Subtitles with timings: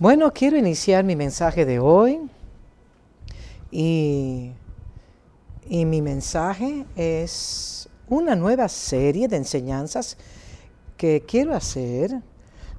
[0.00, 2.20] Bueno, quiero iniciar mi mensaje de hoy
[3.70, 4.52] y,
[5.68, 10.16] y, mi mensaje es una nueva serie de enseñanzas
[10.96, 12.18] que quiero hacer.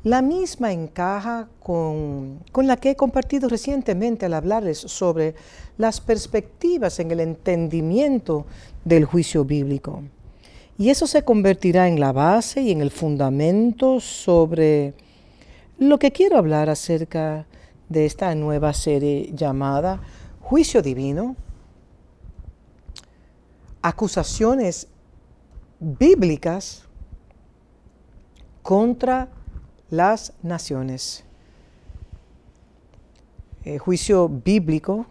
[0.04, 5.36] La misma encaja con, con la que he compartido recientemente al hablarles sobre
[5.78, 8.48] las perspectivas en el entendimiento
[8.84, 10.02] del juicio bíblico.
[10.76, 14.96] Y eso se convertirá en la base y en el fundamento sobre
[15.82, 17.48] lo que quiero hablar acerca
[17.90, 20.00] de esta nueva serie llamada
[20.40, 21.36] Juicio Divino,
[23.82, 24.88] acusaciones
[25.80, 26.84] bíblicas
[28.62, 29.30] contra
[29.90, 31.24] las naciones.
[33.64, 35.08] El juicio bíblico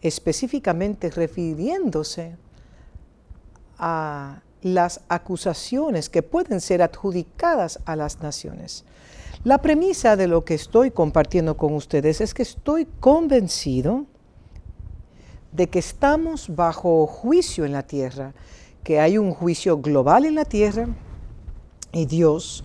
[0.00, 2.36] específicamente refiriéndose
[3.78, 8.84] a las acusaciones que pueden ser adjudicadas a las naciones.
[9.44, 14.06] La premisa de lo que estoy compartiendo con ustedes es que estoy convencido
[15.52, 18.32] de que estamos bajo juicio en la tierra,
[18.82, 20.88] que hay un juicio global en la tierra
[21.92, 22.64] y Dios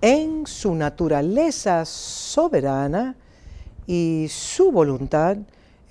[0.00, 3.14] en su naturaleza soberana
[3.86, 5.36] y su voluntad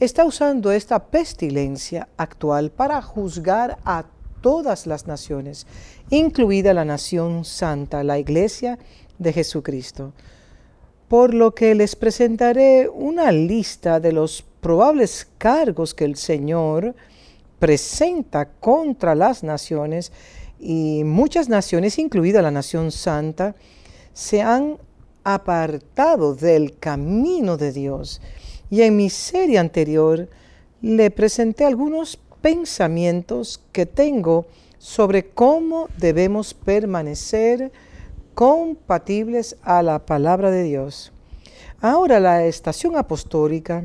[0.02, 4.03] está usando esta pestilencia actual para juzgar a
[4.41, 5.66] todas las naciones,
[6.09, 8.78] incluida la nación santa, la iglesia
[9.17, 10.13] de Jesucristo.
[11.08, 16.95] Por lo que les presentaré una lista de los probables cargos que el Señor
[17.59, 20.11] presenta contra las naciones
[20.59, 23.55] y muchas naciones, incluida la nación santa,
[24.13, 24.77] se han
[25.23, 28.22] apartado del camino de Dios.
[28.69, 30.27] Y en mi serie anterior
[30.81, 34.45] le presenté algunos pensamientos que tengo
[34.77, 37.72] sobre cómo debemos permanecer
[38.36, 41.11] compatibles a la palabra de Dios.
[41.81, 43.83] Ahora la estación apostólica,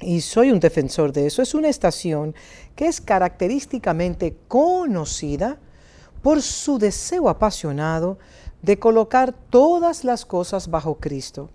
[0.00, 2.34] y soy un defensor de eso, es una estación
[2.76, 5.58] que es característicamente conocida
[6.22, 8.18] por su deseo apasionado
[8.62, 11.48] de colocar todas las cosas bajo Cristo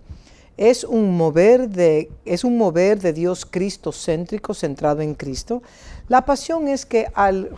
[0.58, 5.62] es un mover de, es un mover de Dios Cristo céntrico, centrado en Cristo.
[6.08, 7.50] La pasión es que al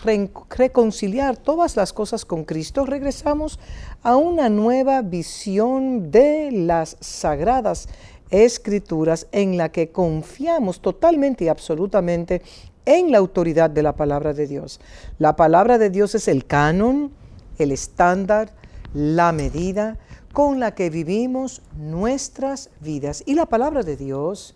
[0.51, 3.59] reconciliar todas las cosas con Cristo, regresamos
[4.03, 7.89] a una nueva visión de las sagradas
[8.29, 12.43] escrituras en la que confiamos totalmente y absolutamente
[12.85, 14.79] en la autoridad de la palabra de Dios.
[15.19, 17.13] La palabra de Dios es el canon,
[17.59, 18.53] el estándar,
[18.93, 19.99] la medida,
[20.33, 23.23] con la que vivimos nuestras vidas.
[23.27, 24.55] Y la palabra de Dios,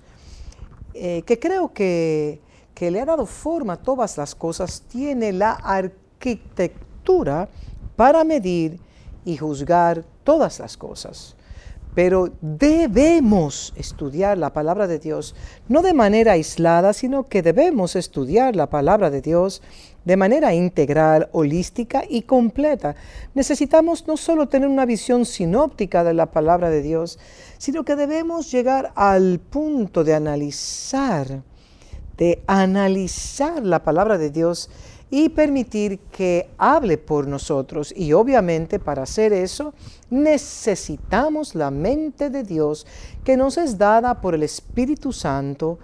[0.95, 2.41] eh, que creo que,
[2.75, 7.49] que le ha dado forma a todas las cosas, tiene la arquitectura
[7.97, 8.81] para medir
[9.25, 11.37] y juzgar todas las cosas.
[11.95, 15.37] Pero debemos estudiar la palabra de Dios,
[15.69, 19.63] no de manera aislada, sino que debemos estudiar la palabra de Dios
[20.05, 22.95] de manera integral, holística y completa.
[23.35, 27.19] Necesitamos no solo tener una visión sinóptica de la palabra de Dios,
[27.59, 31.43] sino que debemos llegar al punto de analizar,
[32.17, 34.71] de analizar la palabra de Dios
[35.11, 37.95] y permitir que hable por nosotros.
[37.97, 39.73] Y obviamente para hacer eso
[40.11, 42.87] necesitamos la mente de Dios
[43.23, 45.79] que nos es dada por el Espíritu Santo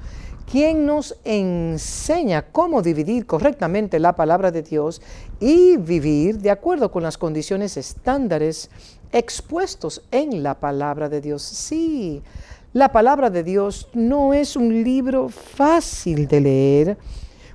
[0.51, 5.01] quien nos enseña cómo dividir correctamente la palabra de Dios
[5.39, 8.69] y vivir de acuerdo con las condiciones estándares
[9.13, 11.43] expuestos en la palabra de Dios.
[11.43, 12.23] Sí,
[12.73, 16.99] la palabra de Dios no es un libro fácil de leer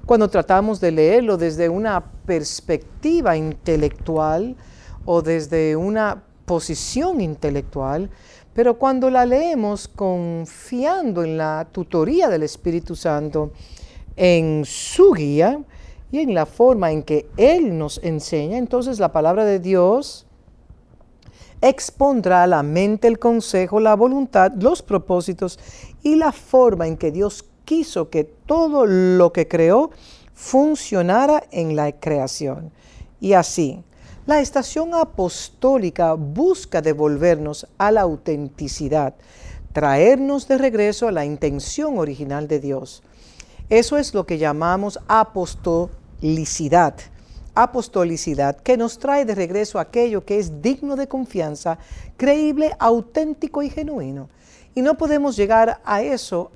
[0.05, 4.55] cuando tratamos de leerlo desde una perspectiva intelectual
[5.03, 8.09] o desde una posición intelectual,
[8.55, 13.51] pero cuando la leemos confiando en la tutoría del Espíritu Santo,
[14.15, 15.59] en su guía
[16.09, 20.25] y en la forma en que Él nos enseña, entonces la palabra de Dios
[21.59, 25.59] expondrá a la mente el consejo, la voluntad, los propósitos
[26.01, 29.91] y la forma en que Dios quiso que todo lo que creó
[30.33, 32.71] funcionara en la creación.
[33.19, 33.83] Y así,
[34.25, 39.13] la estación apostólica busca devolvernos a la autenticidad,
[39.71, 43.03] traernos de regreso a la intención original de Dios.
[43.69, 46.95] Eso es lo que llamamos apostolicidad.
[47.53, 51.77] Apostolicidad que nos trae de regreso aquello que es digno de confianza,
[52.17, 54.29] creíble, auténtico y genuino.
[54.73, 56.51] Y no podemos llegar a eso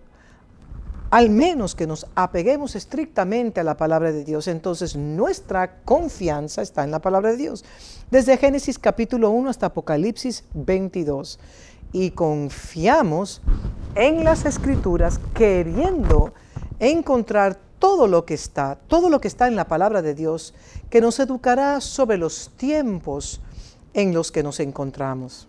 [1.10, 6.84] al menos que nos apeguemos estrictamente a la palabra de Dios, entonces nuestra confianza está
[6.84, 7.66] en la palabra de Dios.
[8.12, 11.40] Desde Génesis capítulo 1 hasta Apocalipsis 22.
[11.92, 13.42] Y confiamos
[13.96, 16.34] en las escrituras queriendo
[16.80, 20.54] encontrar todo lo que está, todo lo que está en la palabra de Dios,
[20.92, 23.42] que nos educará sobre los tiempos
[23.96, 25.48] en los que nos encontramos.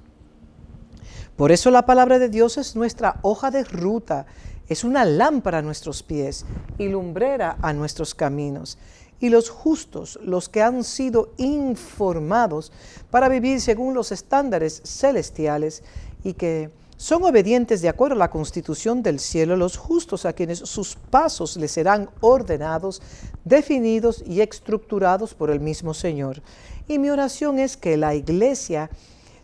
[1.36, 4.26] Por eso la palabra de Dios es nuestra hoja de ruta,
[4.70, 6.46] es una lámpara a nuestros pies
[6.78, 8.78] y lumbrera a nuestros caminos.
[9.18, 12.72] Y los justos, los que han sido informados
[13.10, 15.82] para vivir según los estándares celestiales
[16.22, 20.60] y que son obedientes de acuerdo a la constitución del cielo, los justos a quienes
[20.60, 23.02] sus pasos les serán ordenados,
[23.44, 26.42] definidos y estructurados por el mismo Señor.
[26.86, 28.88] Y mi oración es que la iglesia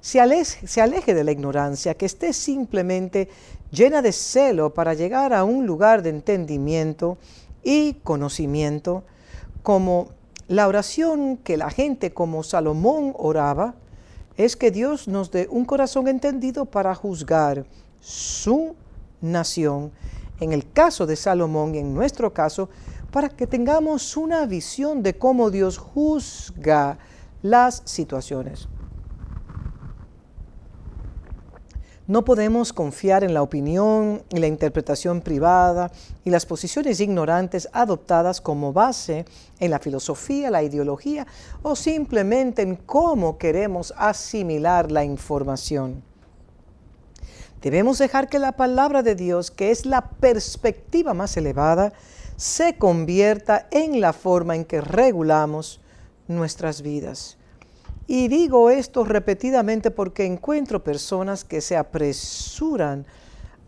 [0.06, 3.28] se aleje, se aleje de la ignorancia, que esté simplemente
[3.76, 7.18] llena de celo para llegar a un lugar de entendimiento
[7.62, 9.04] y conocimiento,
[9.62, 10.08] como
[10.48, 13.74] la oración que la gente como Salomón oraba,
[14.36, 17.66] es que Dios nos dé un corazón entendido para juzgar
[18.00, 18.74] su
[19.20, 19.92] nación.
[20.40, 22.68] En el caso de Salomón y en nuestro caso,
[23.10, 26.98] para que tengamos una visión de cómo Dios juzga
[27.42, 28.68] las situaciones.
[32.08, 35.90] No podemos confiar en la opinión y la interpretación privada
[36.24, 39.24] y las posiciones ignorantes adoptadas como base
[39.58, 41.26] en la filosofía, la ideología
[41.62, 46.04] o simplemente en cómo queremos asimilar la información.
[47.60, 51.92] Debemos dejar que la palabra de Dios, que es la perspectiva más elevada,
[52.36, 55.80] se convierta en la forma en que regulamos
[56.28, 57.35] nuestras vidas.
[58.06, 63.04] Y digo esto repetidamente porque encuentro personas que se apresuran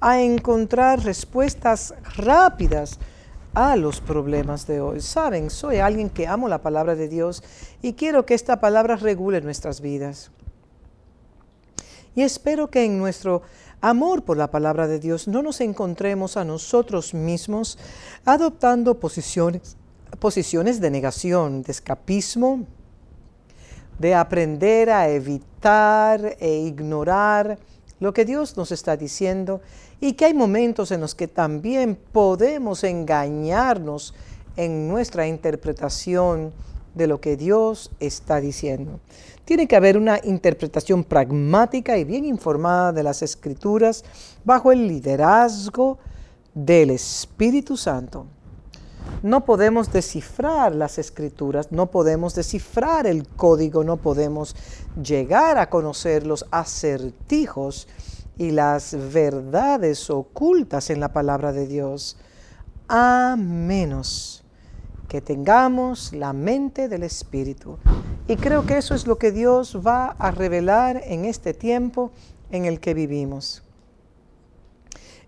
[0.00, 3.00] a encontrar respuestas rápidas
[3.54, 5.00] a los problemas de hoy.
[5.00, 7.42] Saben, soy alguien que amo la palabra de Dios
[7.82, 10.30] y quiero que esta palabra regule nuestras vidas.
[12.14, 13.42] Y espero que en nuestro
[13.80, 17.78] amor por la palabra de Dios no nos encontremos a nosotros mismos
[18.24, 19.76] adoptando posiciones,
[20.18, 22.66] posiciones de negación, de escapismo,
[23.98, 27.58] de aprender a evitar e ignorar
[28.00, 29.60] lo que Dios nos está diciendo
[30.00, 34.14] y que hay momentos en los que también podemos engañarnos
[34.56, 36.52] en nuestra interpretación
[36.94, 39.00] de lo que Dios está diciendo.
[39.44, 44.04] Tiene que haber una interpretación pragmática y bien informada de las escrituras
[44.44, 45.98] bajo el liderazgo
[46.54, 48.26] del Espíritu Santo
[49.22, 54.54] no podemos descifrar las escrituras, no podemos descifrar el código, no podemos
[55.02, 57.88] llegar a conocer los acertijos
[58.36, 62.16] y las verdades ocultas en la palabra de Dios,
[62.88, 64.44] a menos
[65.08, 67.78] que tengamos la mente del Espíritu.
[68.28, 72.12] Y creo que eso es lo que Dios va a revelar en este tiempo
[72.50, 73.62] en el que vivimos.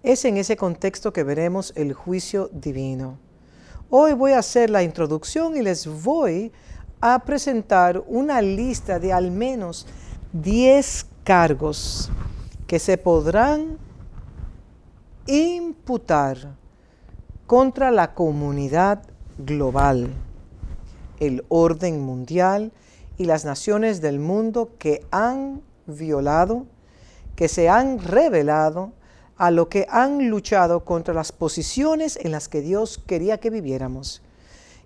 [0.02, 3.18] Es en ese contexto que veremos el juicio divino.
[3.92, 6.52] Hoy voy a hacer la introducción y les voy
[7.00, 9.84] a presentar una lista de al menos
[10.32, 12.08] 10 cargos
[12.68, 13.78] que se podrán
[15.26, 16.54] imputar
[17.48, 19.02] contra la comunidad
[19.38, 20.14] global,
[21.18, 22.70] el orden mundial
[23.18, 26.64] y las naciones del mundo que han violado,
[27.34, 28.92] que se han revelado
[29.40, 34.20] a lo que han luchado contra las posiciones en las que Dios quería que viviéramos.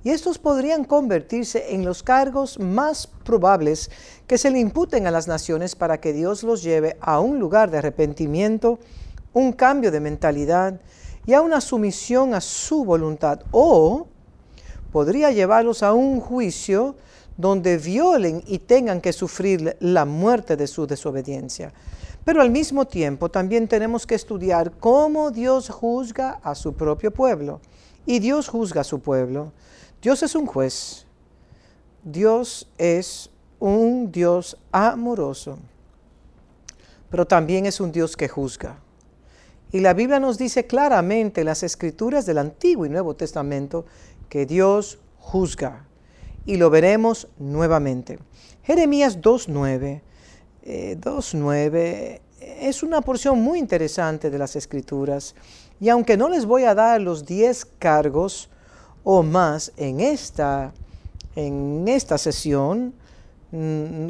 [0.04, 3.90] Y estos podrían convertirse en los cargos más probables
[4.28, 7.72] que se le imputen a las naciones para que Dios los lleve a un lugar
[7.72, 8.78] de arrepentimiento,
[9.32, 10.80] un cambio de mentalidad
[11.26, 13.40] y a una sumisión a su voluntad.
[13.50, 14.06] O
[14.92, 16.94] podría llevarlos a un juicio
[17.36, 21.72] donde violen y tengan que sufrir la muerte de su desobediencia.
[22.24, 27.60] Pero al mismo tiempo también tenemos que estudiar cómo Dios juzga a su propio pueblo.
[28.06, 29.52] Y Dios juzga a su pueblo.
[30.00, 31.06] Dios es un juez.
[32.02, 35.58] Dios es un Dios amoroso.
[37.10, 38.78] Pero también es un Dios que juzga.
[39.70, 43.84] Y la Biblia nos dice claramente en las escrituras del Antiguo y Nuevo Testamento
[44.28, 45.86] que Dios juzga.
[46.46, 48.18] Y lo veremos nuevamente.
[48.62, 50.02] Jeremías 2.9
[50.64, 55.34] 2.9 eh, es una porción muy interesante de las escrituras
[55.78, 58.48] y aunque no les voy a dar los 10 cargos
[59.02, 60.72] o más en esta,
[61.36, 62.94] en esta sesión,
[63.50, 64.08] mm,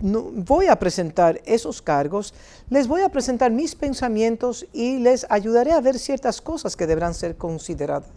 [0.00, 2.32] no, voy a presentar esos cargos,
[2.70, 7.12] les voy a presentar mis pensamientos y les ayudaré a ver ciertas cosas que deberán
[7.12, 8.08] ser consideradas.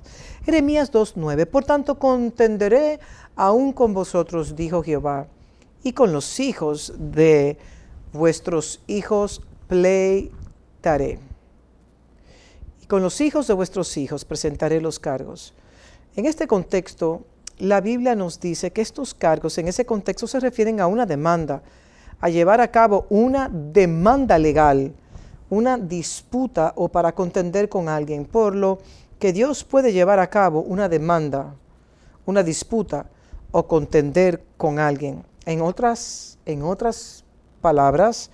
[0.45, 2.99] Jeremías 2.9, por tanto contenderé
[3.35, 5.27] aún con vosotros, dijo Jehová
[5.85, 7.59] y con los hijos de
[8.11, 11.19] vuestros hijos pleitaré.
[12.81, 15.53] y con los hijos de vuestros hijos presentaré los cargos.
[16.15, 17.25] En este contexto,
[17.59, 21.61] la Biblia nos dice que estos cargos en ese contexto se refieren a una demanda,
[22.19, 24.91] a llevar a cabo una demanda legal,
[25.51, 28.79] una disputa o para contender con alguien, por lo
[29.19, 31.53] que Dios puede llevar a cabo una demanda,
[32.25, 33.05] una disputa
[33.51, 35.23] o contender con alguien.
[35.45, 37.23] En otras, en otras
[37.61, 38.31] palabras,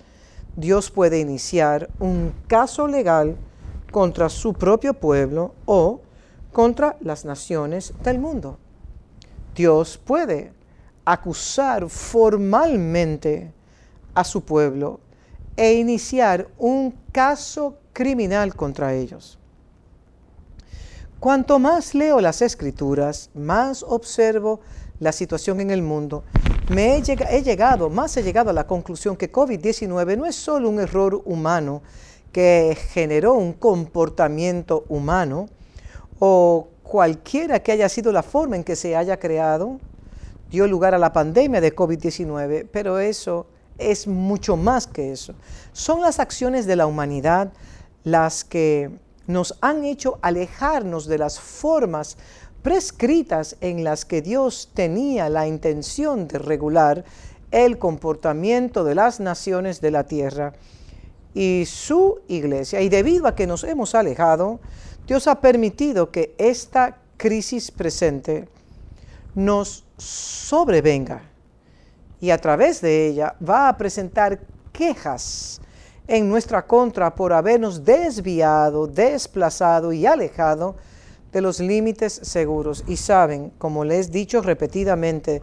[0.56, 3.36] Dios puede iniciar un caso legal
[3.90, 6.00] contra su propio pueblo o
[6.52, 8.58] contra las naciones del mundo.
[9.54, 10.52] Dios puede
[11.04, 13.52] acusar formalmente
[14.14, 15.00] a su pueblo
[15.56, 19.38] e iniciar un caso criminal contra ellos.
[21.20, 24.60] Cuanto más leo las escrituras, más observo
[24.98, 26.24] la situación en el mundo,
[26.72, 30.80] me he, llegado, más he llegado a la conclusión que COVID-19 no es solo un
[30.80, 31.82] error humano
[32.32, 35.48] que generó un comportamiento humano
[36.18, 39.80] o cualquiera que haya sido la forma en que se haya creado,
[40.50, 45.34] dio lugar a la pandemia de COVID-19, pero eso es mucho más que eso.
[45.72, 47.52] Son las acciones de la humanidad
[48.02, 48.90] las que
[49.26, 52.16] nos han hecho alejarnos de las formas
[52.62, 57.04] prescritas en las que Dios tenía la intención de regular
[57.50, 60.54] el comportamiento de las naciones de la tierra
[61.34, 62.80] y su iglesia.
[62.80, 64.60] Y debido a que nos hemos alejado,
[65.06, 68.48] Dios ha permitido que esta crisis presente
[69.34, 71.22] nos sobrevenga
[72.20, 74.40] y a través de ella va a presentar
[74.72, 75.60] quejas
[76.06, 80.76] en nuestra contra por habernos desviado, desplazado y alejado
[81.32, 82.84] de los límites seguros.
[82.86, 85.42] Y saben, como les he dicho repetidamente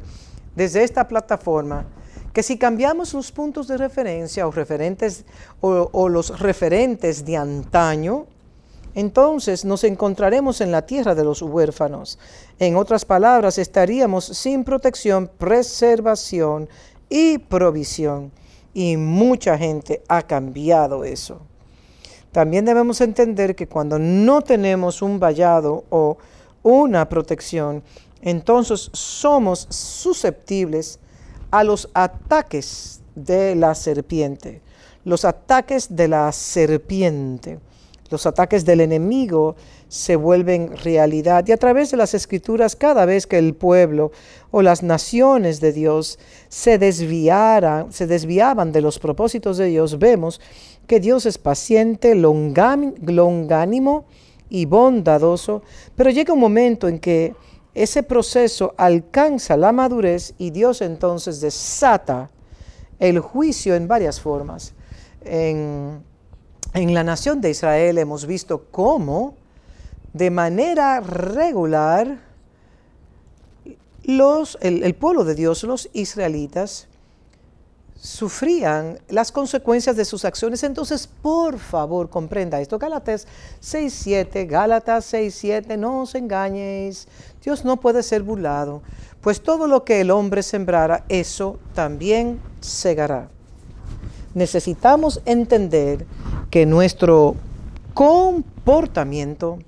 [0.55, 1.85] desde esta plataforma,
[2.33, 5.25] que si cambiamos los puntos de referencia o, referentes,
[5.61, 8.27] o, los referentes de antaño,
[8.95, 12.19] entonces nos encontraremos en la tierra de los huérfanos.
[12.59, 16.69] En otras palabras, estaríamos sin protección, preservación
[17.07, 18.31] y provisión.
[18.73, 21.41] Y mucha gente ha cambiado eso.
[22.31, 26.17] También debemos entender que cuando no tenemos un vallado o
[26.61, 27.83] una protección,
[28.21, 30.99] entonces somos susceptibles
[31.51, 34.61] a los ataques de la serpiente.
[35.03, 37.59] Los ataques de la serpiente.
[38.09, 39.55] Los ataques del enemigo
[39.87, 44.11] se vuelven realidad y a través de las escrituras cada vez que el pueblo
[44.49, 46.17] o las naciones de Dios
[46.47, 50.41] se desviaran, se desviaban de los propósitos de Dios, vemos
[50.89, 52.95] que Dios es paciente, longánimo
[54.49, 55.61] y bondadoso,
[55.95, 57.35] pero llega un momento en que
[57.75, 62.31] ese proceso alcanza la madurez y Dios entonces desata
[62.97, 64.73] el juicio en varias formas.
[65.21, 66.03] En
[66.73, 69.35] la nación de Israel hemos visto cómo
[70.13, 72.19] de manera regular
[74.03, 76.88] el, pueblo de Dios, los israelitas,
[78.01, 80.63] sufrían las consecuencias de sus acciones.
[80.63, 82.79] Entonces, por favor, comprenda esto.
[82.79, 83.27] Gálatas
[83.61, 87.07] 6.7, Gálatas 6.7, no os engañéis.
[87.43, 88.81] Dios no puede ser burlado,
[89.21, 93.29] pues todo lo que el hombre sembrara, eso también segará
[94.33, 96.05] necesitamos entender
[96.49, 97.35] que nuestro
[97.93, 99.59] comportamiento,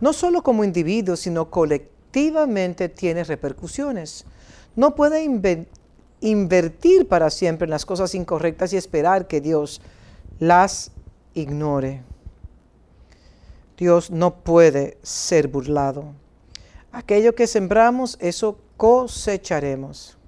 [0.00, 4.24] no solo como individuos, sino colectivamente, tiene repercusiones.
[4.76, 5.22] No puede
[6.20, 9.80] invertir para siempre en las cosas incorrectas y esperar que Dios
[10.38, 10.92] las
[11.34, 12.02] ignore.
[13.76, 16.12] Dios no puede ser burlado.
[16.92, 20.18] Aquello que sembramos, eso cosecharemos.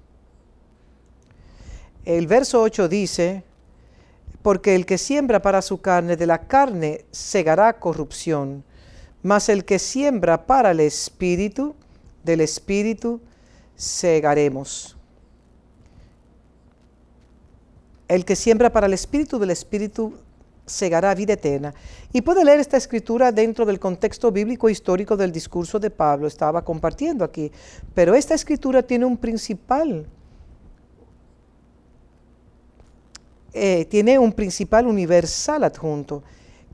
[2.04, 3.44] El verso 8 dice,
[4.42, 8.64] porque el que siembra para su carne, de la carne segará corrupción,
[9.22, 11.74] mas el que siembra para el espíritu,
[12.24, 13.20] del espíritu
[13.76, 14.96] segaremos.
[18.12, 20.14] El que siembra para el espíritu, del espíritu
[20.66, 21.72] segará vida eterna.
[22.12, 26.62] Y puede leer esta escritura dentro del contexto bíblico histórico del discurso de Pablo, estaba
[26.62, 27.50] compartiendo aquí.
[27.94, 30.06] Pero esta escritura tiene un principal
[33.54, 36.22] Eh, tiene un principal universal adjunto,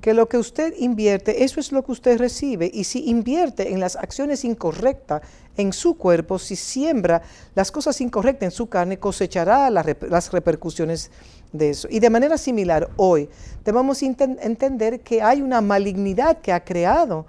[0.00, 2.70] que lo que usted invierte, eso es lo que usted recibe.
[2.72, 5.22] Y si invierte en las acciones incorrectas
[5.56, 7.22] en su cuerpo, si siembra
[7.54, 11.10] las cosas incorrectas en su carne, cosechará las repercusiones
[11.52, 11.88] de eso.
[11.90, 13.28] Y de manera similar, hoy
[13.64, 17.26] debemos entender que hay una malignidad que ha creado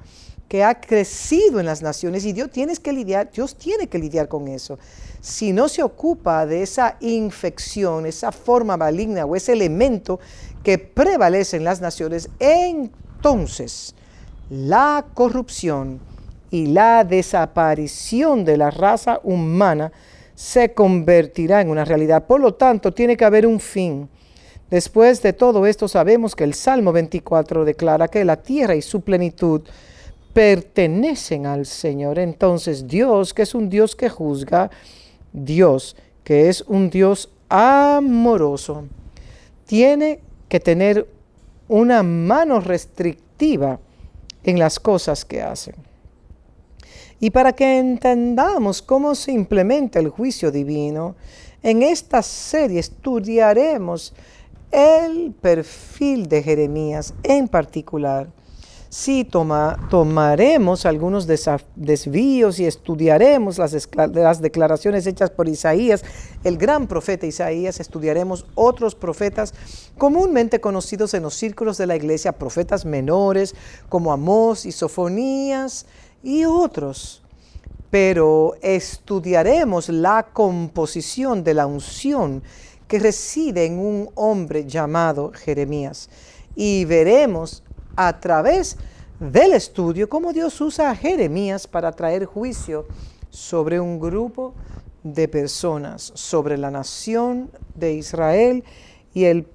[0.50, 4.28] que ha crecido en las naciones y Dios, tienes que lidiar, Dios tiene que lidiar
[4.28, 4.80] con eso.
[5.22, 10.20] Si no se ocupa de esa infección, esa forma maligna o ese elemento
[10.64, 13.96] que prevalece en las naciones, entonces
[14.50, 16.00] la corrupción
[16.52, 19.92] y la desaparición de la raza humana
[20.36, 22.26] se convertirá en una realidad.
[22.26, 24.10] Por lo tanto, tiene que haber un fin.
[24.70, 29.02] Después de todo esto sabemos que el Salmo 24 declara que la tierra y su
[29.02, 29.62] plenitud
[30.34, 32.20] pertenecen al Señor.
[32.20, 34.70] Entonces Dios, que es un Dios que juzga,
[35.34, 38.86] Dios, que es un Dios amoroso,
[39.66, 41.08] tiene que tener
[41.68, 43.80] una mano restrictiva
[44.44, 45.76] en las cosas que hacen.
[47.20, 51.16] Y para que entendamos cómo se implementa el juicio divino,
[51.62, 54.14] en esta serie estudiaremos
[54.72, 58.30] el perfil de Jeremías en particular.
[58.92, 61.28] Sí, toma, tomaremos algunos
[61.76, 66.04] desvíos y estudiaremos las, las declaraciones hechas por Isaías,
[66.44, 69.54] el gran profeta Isaías, estudiaremos otros profetas
[69.96, 73.54] comúnmente conocidos en los círculos de la iglesia, profetas menores
[73.90, 75.86] como Amós y Sofonías
[76.24, 77.22] y otros.
[77.92, 82.42] Pero estudiaremos la composición de la unción
[82.88, 86.10] que reside en un hombre llamado Jeremías.
[86.56, 87.64] Y veremos
[88.02, 88.78] a través
[89.20, 92.88] del estudio cómo Dios usa a Jeremías para traer juicio
[93.30, 94.54] sobre un grupo
[95.04, 98.64] de personas, sobre la nación de Israel
[99.14, 99.46] y el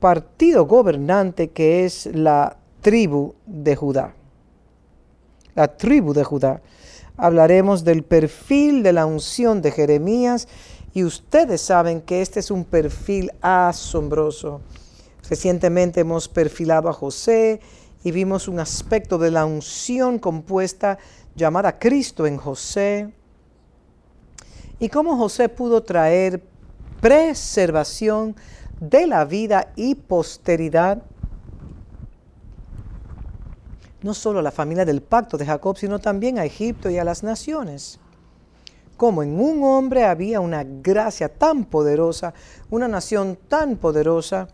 [0.00, 4.14] partido gobernante que es la tribu de Judá.
[5.54, 6.60] La tribu de Judá.
[7.16, 10.46] Hablaremos del perfil de la unción de Jeremías
[10.92, 14.60] y ustedes saben que este es un perfil asombroso.
[15.28, 17.60] Recientemente hemos perfilado a José
[18.02, 20.98] y vimos un aspecto de la unción compuesta
[21.34, 23.12] llamada Cristo en José.
[24.78, 26.42] Y cómo José pudo traer
[27.00, 28.36] preservación
[28.80, 31.02] de la vida y posteridad
[34.02, 37.04] no solo a la familia del pacto de Jacob, sino también a Egipto y a
[37.04, 37.98] las naciones
[38.96, 42.32] como en un hombre había una gracia tan poderosa,
[42.70, 44.48] una nación tan poderosa,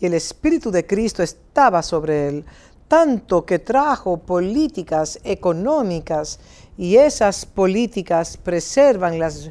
[0.00, 2.44] y el Espíritu de Cristo estaba sobre él,
[2.86, 6.40] tanto que trajo políticas económicas,
[6.76, 9.50] y esas políticas preservan las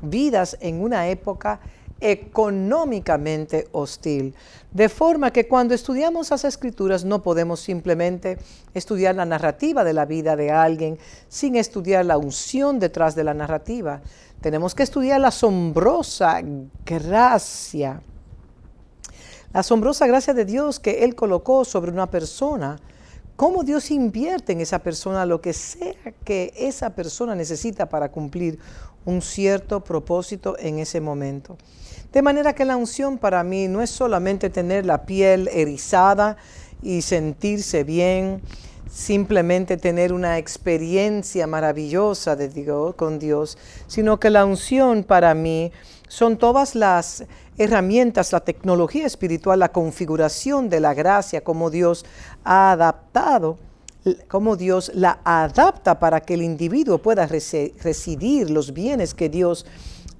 [0.00, 1.60] vidas en una época
[2.00, 4.34] económicamente hostil.
[4.70, 8.38] De forma que cuando estudiamos las escrituras no podemos simplemente
[8.74, 13.34] estudiar la narrativa de la vida de alguien sin estudiar la unción detrás de la
[13.34, 14.00] narrativa.
[14.40, 16.40] Tenemos que estudiar la asombrosa
[16.84, 18.00] gracia.
[19.58, 22.78] Asombrosa gracia de Dios que Él colocó sobre una persona.
[23.34, 28.60] Cómo Dios invierte en esa persona lo que sea que esa persona necesita para cumplir
[29.04, 31.56] un cierto propósito en ese momento.
[32.12, 36.36] De manera que la unción para mí no es solamente tener la piel erizada
[36.80, 38.40] y sentirse bien,
[38.88, 45.72] simplemente tener una experiencia maravillosa de Dios, con Dios, sino que la unción para mí
[46.06, 47.24] son todas las
[47.58, 52.06] herramientas, la tecnología espiritual, la configuración de la gracia, como Dios
[52.44, 53.58] ha adaptado,
[54.28, 59.66] como Dios la adapta para que el individuo pueda residir los bienes que Dios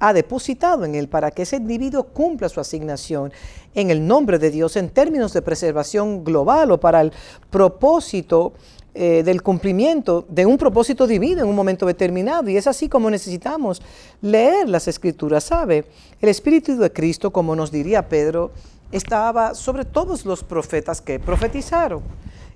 [0.01, 3.33] ha depositado en él para que ese individuo cumpla su asignación
[3.75, 7.13] en el nombre de Dios en términos de preservación global o para el
[7.51, 8.53] propósito
[9.01, 12.51] eh, del cumplimiento de un propósito divino en un momento determinado.
[12.51, 13.81] Y es así como necesitamos
[14.21, 15.85] leer las escrituras, ¿sabe?
[16.21, 18.51] El Espíritu de Cristo, como nos diría Pedro,
[18.91, 22.03] estaba sobre todos los profetas que profetizaron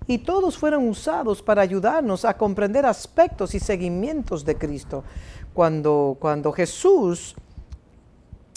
[0.08, 5.04] y todos fueron usados para ayudarnos a comprender aspectos y seguimientos de Cristo.
[5.54, 7.36] Cuando, cuando Jesús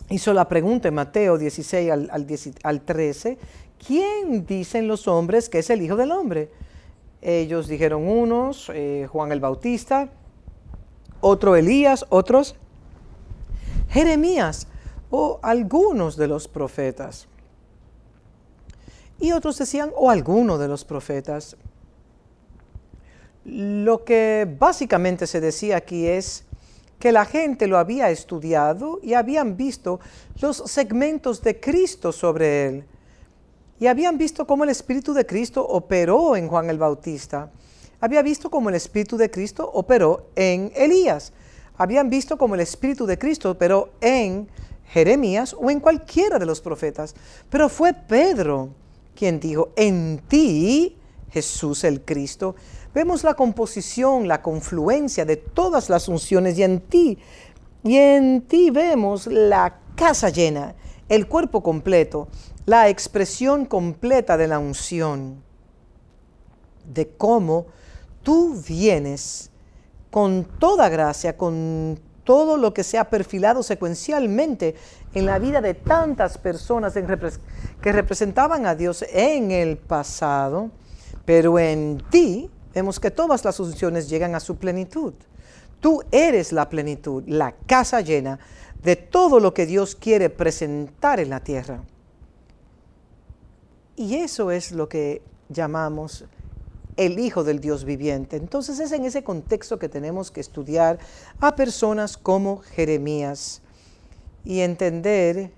[0.10, 2.28] hizo la pregunta en Mateo 16 al,
[2.64, 3.38] al 13,
[3.86, 6.65] ¿quién dicen los hombres que es el Hijo del Hombre?
[7.28, 10.10] Ellos dijeron unos, eh, Juan el Bautista,
[11.22, 12.56] otro Elías, otros
[13.90, 14.68] Jeremías
[15.10, 17.28] o algunos de los profetas.
[19.20, 21.58] Y otros decían, o alguno de los profetas.
[23.44, 26.46] Lo que básicamente se decía aquí es
[27.00, 30.00] que la gente lo había estudiado y habían visto
[30.42, 32.86] los segmentos de Cristo sobre él.
[33.80, 37.52] Y habían visto cómo el Espíritu de Cristo operó en Juan el Bautista.
[38.00, 41.34] Había visto cómo el Espíritu de Cristo operó en Elías.
[41.78, 44.48] Habían visto cómo el Espíritu de Cristo operó en
[44.86, 47.16] Jeremías o en cualquiera de los profetas.
[47.50, 48.70] Pero fue Pedro
[49.16, 50.98] quien dijo, en ti,
[51.32, 52.56] Jesús el Cristo,
[52.94, 57.18] vemos la composición, la confluencia de todas las unciones y en ti,
[57.84, 60.76] y en ti vemos la casa llena,
[61.08, 62.28] el cuerpo completo,
[62.66, 65.44] la expresión completa de la unción.
[66.94, 67.66] de cómo
[68.22, 69.50] tú vienes
[70.12, 74.76] con toda gracia, con todo lo que se ha perfilado secuencialmente
[75.14, 80.70] en la vida de tantas personas que representaban a Dios en el pasado,
[81.26, 85.14] pero en ti vemos que todas las funciones llegan a su plenitud.
[85.80, 88.38] Tú eres la plenitud, la casa llena
[88.84, 91.82] de todo lo que Dios quiere presentar en la tierra.
[93.96, 96.26] Y eso es lo que llamamos
[96.98, 98.38] el Hijo del Dios viviente.
[98.38, 101.00] Entonces es en ese contexto que tenemos que estudiar
[101.40, 103.62] a personas como Jeremías
[104.44, 105.52] y entender,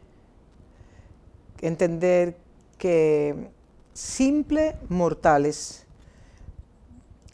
[1.62, 2.38] entender
[2.78, 3.50] que
[3.94, 5.86] simples mortales,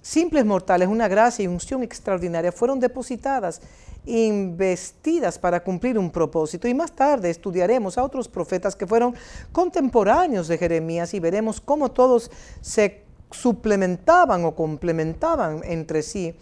[0.02, 3.62] simples mortales, una gracia y unción extraordinaria fueron depositadas
[4.06, 6.68] investidas para cumplir un propósito.
[6.68, 9.16] Y más tarde estudiaremos a otros profetas que fueron
[9.52, 12.30] contemporáneos de Jeremías y veremos cómo todos
[12.62, 16.36] se suplementaban o complementaban entre sí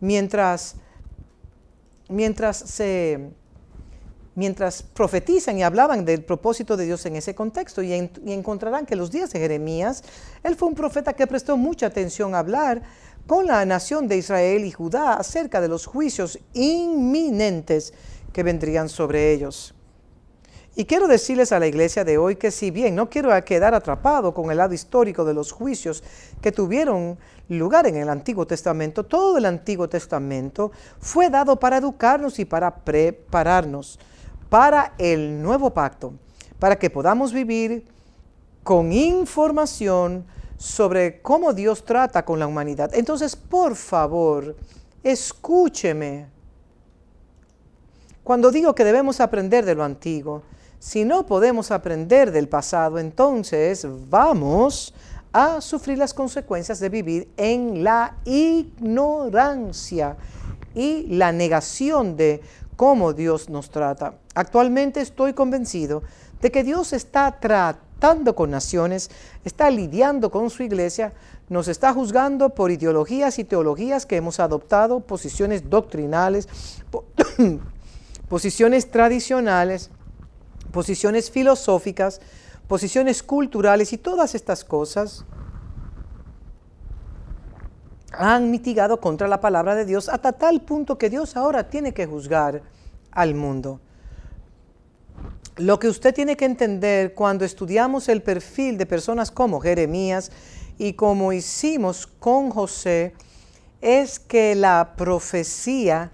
[0.00, 0.74] mientras,
[2.08, 2.82] mientras
[4.34, 8.96] mientras profetizan y hablaban del propósito de Dios en ese contexto y, y, encontrarán que
[8.96, 10.02] los días de Jeremías,
[10.42, 12.82] él fue un profeta que prestó mucha atención a hablar
[13.26, 17.94] con la nación de Israel y Judá acerca de los juicios inminentes
[18.32, 19.74] que vendrían sobre ellos.
[20.74, 24.32] Y quiero decirles a la iglesia de hoy que si bien no quiero quedar atrapado
[24.32, 26.02] con el lado histórico de los juicios
[26.40, 32.38] que tuvieron lugar en el Antiguo Testamento, todo el Antiguo Testamento fue dado para educarnos
[32.38, 33.98] y para prepararnos
[34.48, 36.14] para el nuevo pacto,
[36.58, 37.86] para que podamos vivir
[38.62, 40.24] con información
[40.62, 42.94] sobre cómo Dios trata con la humanidad.
[42.94, 44.54] Entonces, por favor,
[45.02, 46.28] escúcheme.
[48.22, 50.44] Cuando digo que debemos aprender de lo antiguo,
[50.78, 54.94] si no podemos aprender del pasado, entonces vamos
[55.32, 60.16] a sufrir las consecuencias de vivir en la ignorancia
[60.76, 62.40] y la negación de
[62.76, 64.14] cómo Dios nos trata.
[64.36, 66.04] Actualmente estoy convencido
[66.40, 67.91] de que Dios está tratando
[68.34, 69.10] con naciones,
[69.44, 71.12] está lidiando con su iglesia,
[71.48, 76.48] nos está juzgando por ideologías y teologías que hemos adoptado, posiciones doctrinales,
[78.28, 79.90] posiciones tradicionales,
[80.72, 82.20] posiciones filosóficas,
[82.66, 85.24] posiciones culturales y todas estas cosas
[88.10, 92.06] han mitigado contra la palabra de Dios hasta tal punto que Dios ahora tiene que
[92.06, 92.62] juzgar
[93.12, 93.80] al mundo.
[95.56, 100.32] Lo que usted tiene que entender cuando estudiamos el perfil de personas como Jeremías
[100.78, 103.12] y como hicimos con José
[103.80, 106.10] es que la profecía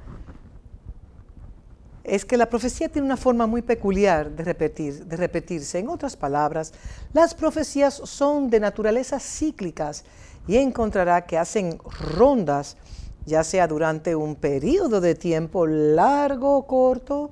[2.08, 5.78] es que la profecía tiene una forma muy peculiar de, repetir, de repetirse.
[5.78, 6.72] En otras palabras,
[7.12, 10.04] las profecías son de naturaleza cíclicas
[10.46, 11.78] y encontrará que hacen
[12.16, 12.78] rondas,
[13.26, 17.30] ya sea durante un periodo de tiempo largo o corto,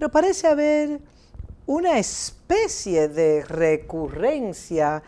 [0.00, 0.98] pero parece haber
[1.66, 5.02] una especie de recurrencia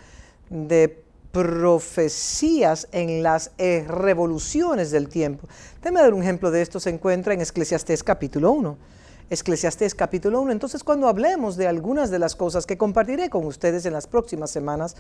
[0.51, 1.03] de
[1.33, 5.49] profecías en las revoluciones del tiempo.
[5.81, 8.77] Déjame dar un ejemplo de esto, se encuentra en Eclesiastés capítulo 1.
[9.31, 10.53] Eclesiastés capítulo 1.
[10.53, 14.51] Entonces, cuando hablemos de algunas de las cosas que compartiré con ustedes en las próximas
[14.51, 14.95] semanas,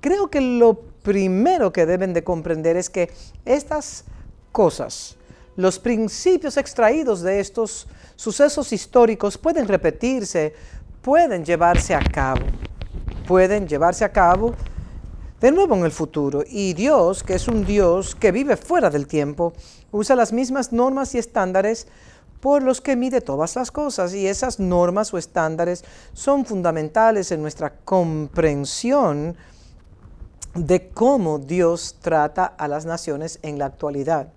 [0.00, 3.10] creo que lo primero que deben de comprender es que
[3.44, 4.04] estas
[4.52, 5.16] cosas,
[5.56, 7.88] los principios extraídos de estos
[8.22, 10.54] sucesos históricos pueden repetirse
[11.02, 12.46] pueden llevarse a cabo,
[13.26, 14.54] pueden llevarse a cabo
[15.40, 16.44] de nuevo en el futuro.
[16.48, 19.52] Y Dios, que es un Dios que vive fuera del tiempo,
[19.90, 21.88] usa las mismas normas y estándares
[22.40, 24.14] por los que mide todas las cosas.
[24.14, 29.36] Y esas normas o estándares son fundamentales en nuestra comprensión
[30.54, 34.28] de cómo Dios trata a las naciones en la actualidad.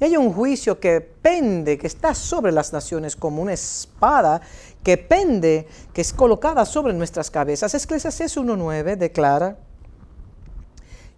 [0.00, 4.40] Y hay un juicio que pende, que está sobre las naciones como una espada
[4.82, 7.74] que pende, que es colocada sobre nuestras cabezas.
[7.74, 9.58] Eclesiastes 1.9 declara,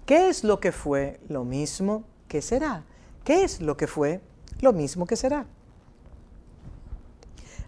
[0.05, 1.21] ¿qué es lo que fue?
[1.29, 2.85] Lo mismo que será.
[3.23, 4.21] ¿Qué es lo que fue?
[4.61, 5.47] Lo mismo que será.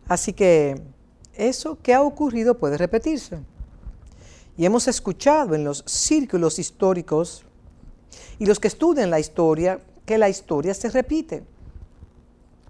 [0.08, 0.82] Así que
[1.34, 3.38] eso que ha ocurrido puede repetirse.
[4.56, 7.44] Y hemos escuchado en los círculos históricos
[8.40, 11.44] y los que estudian la historia que la historia se repite.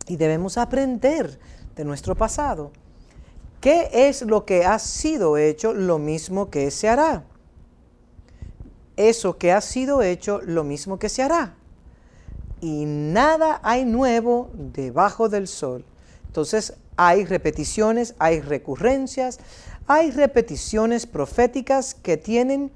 [0.06, 1.38] Y debemos aprender
[1.76, 2.70] de nuestro pasado.
[3.60, 5.72] ¿Qué es lo que ha sido hecho?
[5.72, 7.24] Lo mismo que se hará.
[8.96, 11.54] Eso que ha sido hecho, lo mismo que se hará.
[12.60, 15.84] Y nada hay nuevo debajo del sol.
[16.26, 19.38] Entonces hay repeticiones, hay recurrencias,
[19.86, 22.70] hay repeticiones proféticas que tienen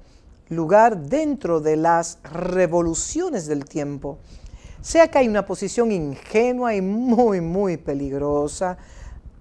[0.49, 4.17] lugar dentro de las revoluciones del tiempo.
[4.81, 8.77] Sea que hay una posición ingenua y muy, muy peligrosa,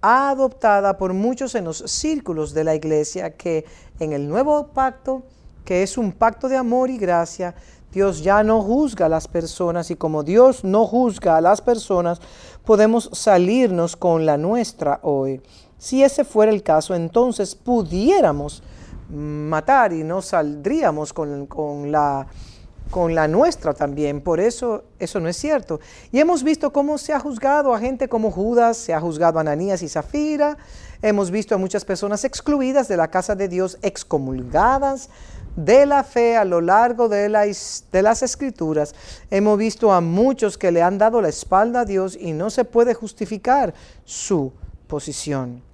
[0.01, 3.65] adoptada por muchos en los círculos de la iglesia, que
[4.01, 5.23] en el nuevo pacto,
[5.65, 7.55] que es un pacto de amor y gracia,
[7.93, 12.21] Dios ya no juzga a las personas y como Dios no juzga a las personas,
[12.65, 15.41] podemos salirnos con la nuestra hoy.
[15.79, 18.63] Si ese fuera el caso, entonces pudiéramos
[19.09, 22.27] matar y no saldríamos con, la,
[22.91, 24.21] con la nuestra también.
[24.21, 25.81] Por eso eso no es cierto.
[26.13, 29.43] Y hemos visto cómo se ha juzgado a gente como Judas, se ha juzgado a
[29.43, 30.57] Ananías y Zafira.
[31.03, 35.11] Hemos visto a muchas personas excluidas de la casa de Dios, excomulgadas
[35.57, 37.29] de la fe a lo largo de,
[37.93, 38.95] de las escrituras.
[39.31, 42.65] Hemos visto a muchos que le han dado la espalda a Dios y no se
[42.65, 43.75] puede justificar
[44.05, 44.53] su
[44.87, 45.68] posición.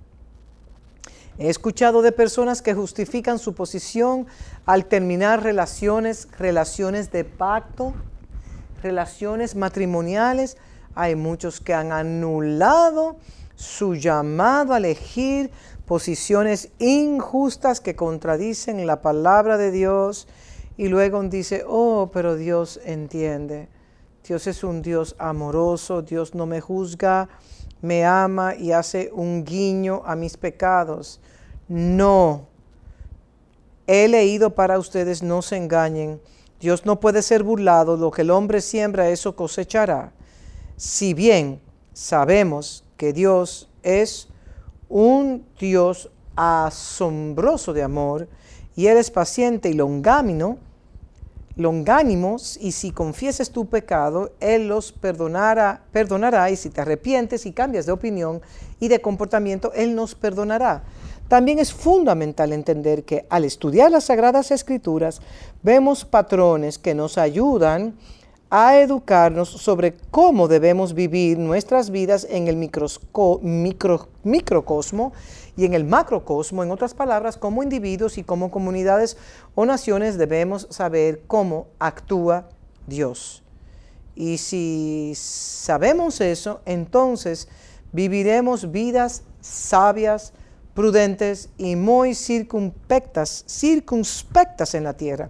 [1.38, 4.26] He escuchado de personas que justifican su posición
[4.66, 7.92] al terminar relaciones, relaciones de pacto,
[8.82, 10.56] relaciones matrimoniales.
[10.94, 13.16] Hay muchos que han anulado
[13.56, 15.50] su llamado a elegir
[15.86, 20.28] posiciones injustas que contradicen la palabra de Dios
[20.76, 23.68] y luego dice, oh, pero Dios entiende.
[24.26, 27.28] Dios es un Dios amoroso, Dios no me juzga,
[27.84, 31.20] me ama y hace un guiño a mis pecados.
[31.68, 32.46] No.
[33.86, 36.18] He leído para ustedes, no se engañen.
[36.60, 40.14] Dios no puede ser burlado, lo que el hombre siembra, eso cosechará.
[40.78, 41.60] Si bien
[41.92, 44.28] sabemos que Dios es
[44.88, 48.28] un Dios asombroso de amor
[48.74, 50.56] y eres paciente y longámino,
[51.56, 57.52] longánimos, y si confieses tu pecado, Él los perdonará, perdonará, y si te arrepientes y
[57.52, 58.42] cambias de opinión
[58.80, 60.84] y de comportamiento, Él nos perdonará.
[61.28, 65.22] También es fundamental entender que al estudiar las Sagradas Escrituras
[65.62, 67.94] vemos patrones que nos ayudan
[68.50, 75.12] a educarnos sobre cómo debemos vivir nuestras vidas en el microcosmo
[75.56, 79.16] y en el macrocosmo, en otras palabras, como individuos y como comunidades
[79.54, 82.48] o naciones debemos saber cómo actúa
[82.86, 83.42] Dios.
[84.16, 87.48] Y si sabemos eso, entonces
[87.92, 90.32] viviremos vidas sabias,
[90.74, 95.28] prudentes y muy circunspectas, circunspectas en la tierra.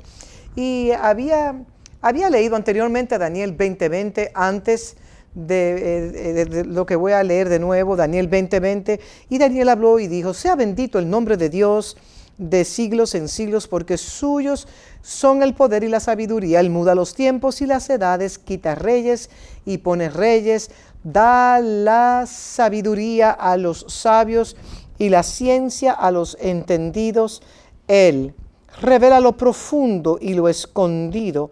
[0.56, 1.64] Y había,
[2.00, 4.96] había leído anteriormente a Daniel 2020 antes
[5.36, 10.06] eh, de, lo que voy a leer de nuevo, Daniel 20:20, y Daniel habló y
[10.06, 11.96] dijo, sea bendito el nombre de Dios
[12.38, 14.66] de siglos en siglos, porque suyos
[15.02, 16.60] son el poder y la sabiduría.
[16.60, 19.30] Él muda los tiempos y las edades, quita reyes
[19.64, 20.70] y pone reyes,
[21.02, 24.56] da la sabiduría a los sabios
[24.98, 27.42] y la ciencia a los entendidos.
[27.86, 28.34] Él
[28.80, 31.50] revela lo profundo y lo escondido,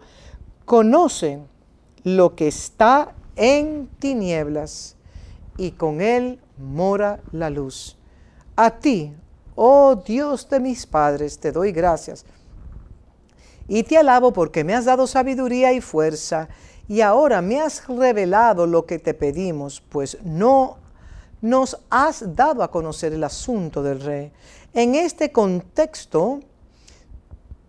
[0.65, 1.39] conoce
[2.03, 4.95] lo que está en tinieblas
[5.57, 7.97] y con él mora la luz.
[8.55, 9.13] A ti,
[9.55, 12.25] oh Dios de mis padres, te doy gracias.
[13.67, 16.49] Y te alabo porque me has dado sabiduría y fuerza,
[16.87, 20.77] y ahora me has revelado lo que te pedimos, pues no
[21.41, 24.31] nos has dado a conocer el asunto del rey.
[24.73, 26.41] En este contexto,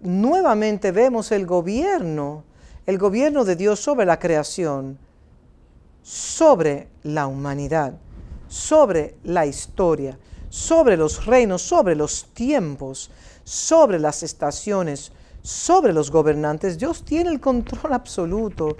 [0.00, 2.44] nuevamente vemos el gobierno,
[2.86, 4.98] el gobierno de Dios sobre la creación
[6.04, 7.94] sobre la humanidad,
[8.46, 10.18] sobre la historia,
[10.50, 13.10] sobre los reinos, sobre los tiempos,
[13.42, 15.12] sobre las estaciones,
[15.42, 16.78] sobre los gobernantes.
[16.78, 18.76] Dios tiene el control absoluto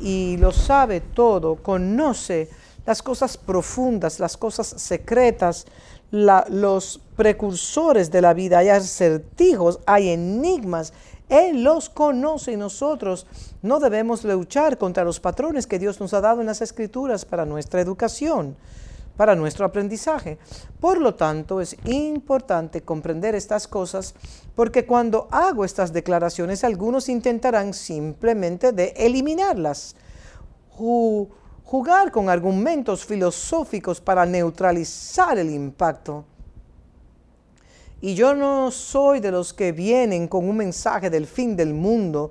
[0.00, 2.48] y lo sabe todo, conoce
[2.86, 5.66] las cosas profundas, las cosas secretas,
[6.10, 8.58] los precursores de la vida.
[8.58, 10.94] Hay acertijos, hay enigmas
[11.28, 13.26] él los conoce y nosotros
[13.62, 17.44] no debemos luchar contra los patrones que Dios nos ha dado en las escrituras para
[17.44, 18.56] nuestra educación,
[19.16, 20.38] para nuestro aprendizaje.
[20.80, 24.14] Por lo tanto, es importante comprender estas cosas
[24.54, 29.96] porque cuando hago estas declaraciones, algunos intentarán simplemente de eliminarlas,
[30.70, 36.24] jugar con argumentos filosóficos para neutralizar el impacto
[38.00, 42.30] y yo no soy de los que vienen con un mensaje del fin del mundo,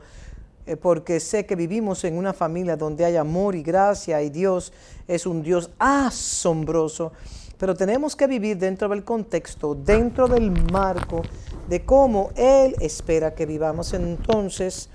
[0.65, 4.71] eh, porque sé que vivimos en una familia donde hay amor y gracia y Dios
[5.07, 7.11] es un Dios asombroso.
[7.57, 11.23] Pero tenemos que vivir dentro del contexto, dentro del marco
[11.67, 13.93] de cómo Él espera que vivamos.
[13.93, 14.89] Entonces,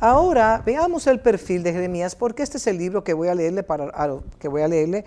[0.00, 3.62] ahora veamos el perfil de Jeremías, porque este es el libro que voy a leerle
[3.62, 3.92] para,
[4.38, 5.04] que voy a leerle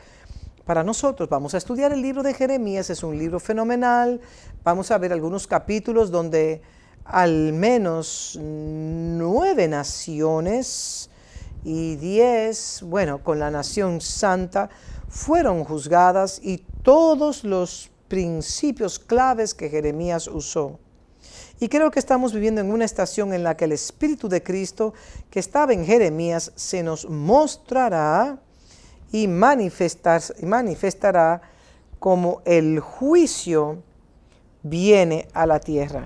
[0.66, 1.28] para nosotros.
[1.30, 4.22] Vamos a estudiar el libro de Jeremías, es un libro fenomenal.
[4.64, 6.62] Vamos a ver algunos capítulos donde
[7.04, 11.10] al menos nueve naciones
[11.64, 14.70] y diez, bueno, con la nación santa,
[15.10, 20.78] fueron juzgadas y todos los principios claves que Jeremías usó.
[21.60, 24.94] Y creo que estamos viviendo en una estación en la que el Espíritu de Cristo
[25.32, 28.38] que estaba en Jeremías se nos mostrará
[29.12, 30.22] y, manifestará
[31.98, 33.82] como el juicio
[34.64, 36.06] viene a la tierra.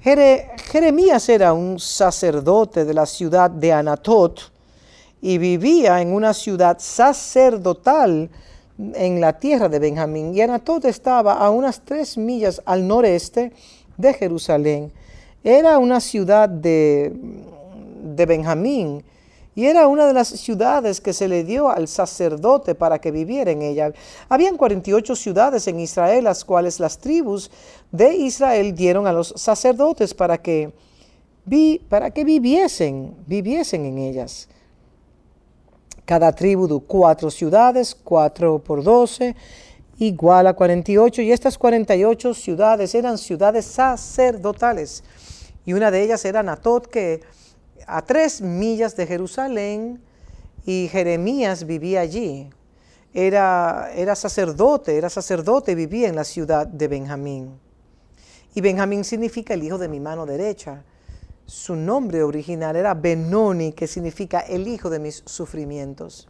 [0.00, 4.40] Jeremías era un sacerdote de la ciudad de Anatot
[5.20, 8.30] y vivía en una ciudad sacerdotal
[8.78, 10.34] en la tierra de Benjamín.
[10.34, 13.52] Y Anatot estaba a unas tres millas al noreste
[13.96, 14.92] de Jerusalén.
[15.42, 17.12] Era una ciudad de,
[18.02, 19.02] de Benjamín
[19.58, 23.50] y era una de las ciudades que se le dio al sacerdote para que viviera
[23.50, 23.92] en ella.
[24.28, 27.50] Habían 48 ciudades en Israel, las cuales las tribus
[27.90, 30.72] de Israel dieron a los sacerdotes para que,
[31.44, 34.48] vi, para que viviesen, viviesen en ellas.
[36.04, 39.34] Cada tribu de cuatro ciudades, cuatro por doce,
[39.98, 41.20] igual a 48.
[41.22, 45.02] Y estas 48 ciudades eran ciudades sacerdotales.
[45.66, 47.22] Y una de ellas era Natot, que
[47.86, 50.00] a tres millas de Jerusalén
[50.64, 52.50] y Jeremías vivía allí.
[53.14, 57.58] Era, era sacerdote, era sacerdote, vivía en la ciudad de Benjamín.
[58.54, 60.84] Y Benjamín significa el hijo de mi mano derecha.
[61.46, 66.28] Su nombre original era Benoni, que significa el hijo de mis sufrimientos.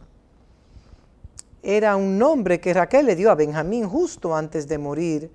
[1.61, 5.31] Era un nombre que Raquel le dio a Benjamín justo antes de morir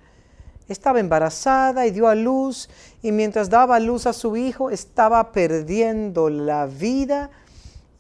[0.69, 2.69] estaba embarazada y dio a luz
[3.03, 7.31] y mientras daba luz a su hijo estaba perdiendo la vida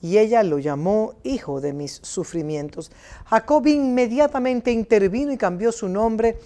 [0.01, 2.93] y ella lo llamó hijo de mis sufrimientos.
[3.25, 6.39] Jacob inmediatamente intervino y cambió su nombre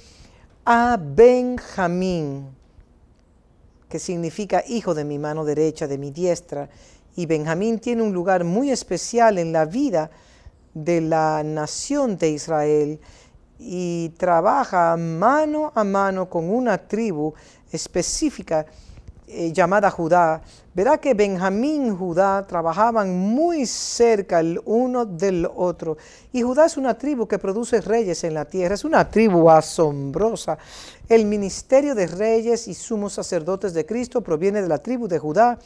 [0.64, 2.46] a Benjamín,
[3.88, 6.68] que significa hijo de mi mano derecha, de mi diestra.
[7.16, 10.10] Y Benjamín tiene un lugar muy especial en la vida
[10.74, 13.00] de la nación de Israel
[13.58, 17.34] y trabaja mano a mano con una tribu
[17.72, 18.66] específica
[19.26, 20.40] eh, llamada Judá.
[20.74, 25.98] Verá que Benjamín y Judá trabajaban muy cerca el uno del otro.
[26.32, 30.56] Y Judá es una tribu que produce reyes en la tierra, es una tribu asombrosa.
[31.08, 35.58] El ministerio de reyes y sumos sacerdotes de Cristo proviene de la tribu de Judá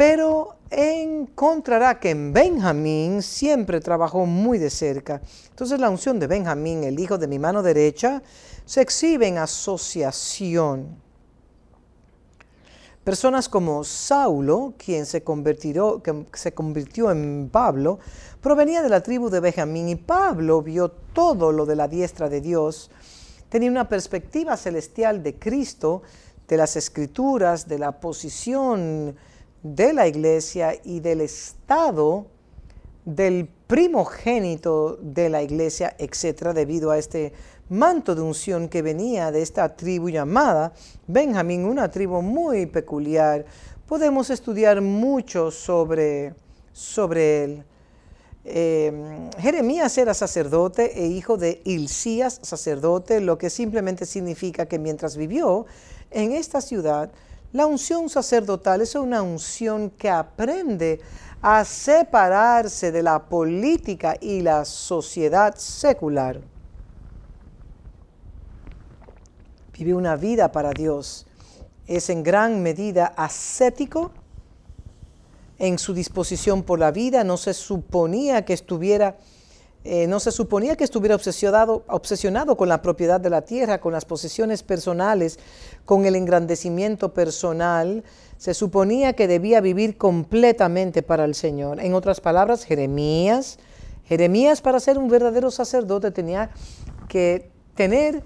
[0.00, 5.20] pero encontrará que en Benjamín siempre trabajó muy de cerca.
[5.50, 8.22] Entonces la unción de Benjamín, el hijo de mi mano derecha,
[8.64, 10.96] se exhibe en asociación.
[13.04, 17.98] Personas como Saulo, quien se convirtió, que se convirtió en Pablo,
[18.40, 22.40] provenía de la tribu de Benjamín y Pablo vio todo lo de la diestra de
[22.40, 22.90] Dios.
[23.50, 26.00] Tenía una perspectiva celestial de Cristo,
[26.48, 29.14] de las escrituras, de la posición
[29.62, 32.26] de la iglesia y del estado
[33.04, 37.32] del primogénito de la iglesia, etcétera, debido a este
[37.68, 40.72] manto de unción que venía de esta tribu llamada
[41.06, 43.44] Benjamín, una tribu muy peculiar.
[43.86, 46.34] Podemos estudiar mucho sobre,
[46.72, 47.64] sobre él.
[48.44, 55.16] Eh, Jeremías era sacerdote e hijo de Hilcías, sacerdote, lo que simplemente significa que mientras
[55.16, 55.66] vivió
[56.10, 57.12] en esta ciudad,
[57.52, 61.00] la unción sacerdotal es una unción que aprende
[61.42, 66.40] a separarse de la política y la sociedad secular.
[69.72, 71.26] Vive una vida para Dios.
[71.86, 74.12] Es en gran medida ascético
[75.58, 77.24] en su disposición por la vida.
[77.24, 79.16] No se suponía que estuviera
[79.82, 83.92] eh, no se suponía que estuviera obsesionado, obsesionado con la propiedad de la tierra, con
[83.92, 85.38] las posesiones personales,
[85.86, 88.04] con el engrandecimiento personal.
[88.36, 91.80] Se suponía que debía vivir completamente para el Señor.
[91.80, 93.58] En otras palabras, Jeremías,
[94.04, 96.50] Jeremías para ser un verdadero sacerdote tenía
[97.08, 98.22] que tener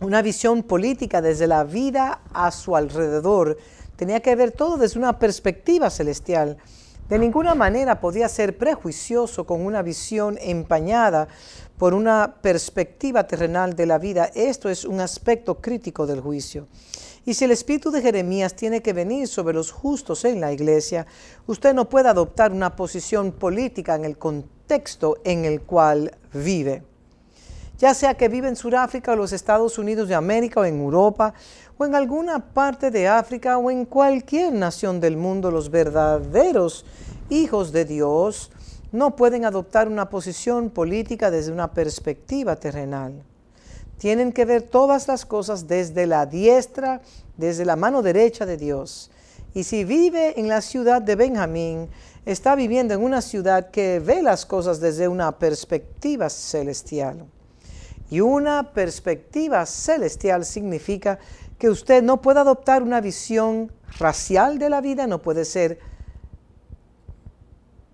[0.00, 3.58] una visión política desde la vida a su alrededor.
[3.96, 6.56] Tenía que ver todo desde una perspectiva celestial.
[7.08, 11.28] De ninguna manera podía ser prejuicioso con una visión empañada
[11.78, 14.28] por una perspectiva terrenal de la vida.
[14.34, 16.66] Esto es un aspecto crítico del juicio.
[17.24, 21.06] Y si el espíritu de Jeremías tiene que venir sobre los justos en la iglesia,
[21.46, 26.82] usted no puede adoptar una posición política en el contexto en el cual vive.
[27.78, 31.34] Ya sea que vive en Sudáfrica o los Estados Unidos de América o en Europa,
[31.78, 36.84] o en alguna parte de África o en cualquier nación del mundo, los verdaderos
[37.28, 38.50] hijos de Dios
[38.92, 43.22] no pueden adoptar una posición política desde una perspectiva terrenal.
[43.98, 47.00] tienen que ver todas las cosas desde la diestra,
[47.38, 49.10] desde la mano derecha de Dios.
[49.54, 51.88] Y si vive en la ciudad de Benjamín,
[52.26, 57.24] está viviendo en una ciudad que ve las cosas desde una perspectiva celestial.
[58.10, 61.18] Y una perspectiva celestial significa
[61.58, 65.78] que usted no puede adoptar una visión racial de la vida, no puede ser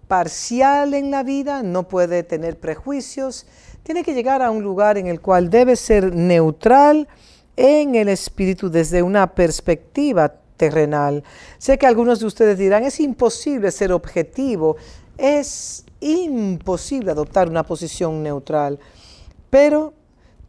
[0.09, 3.47] parcial en la vida, no puede tener prejuicios,
[3.83, 7.09] tiene que llegar a un lugar en el cual debe ser neutral
[7.57, 11.25] en el espíritu desde una perspectiva terrenal.
[11.59, 14.77] Sé que algunos de ustedes dirán, es imposible ser objetivo,
[15.17, 18.79] es imposible adoptar una posición neutral,
[19.51, 19.95] pero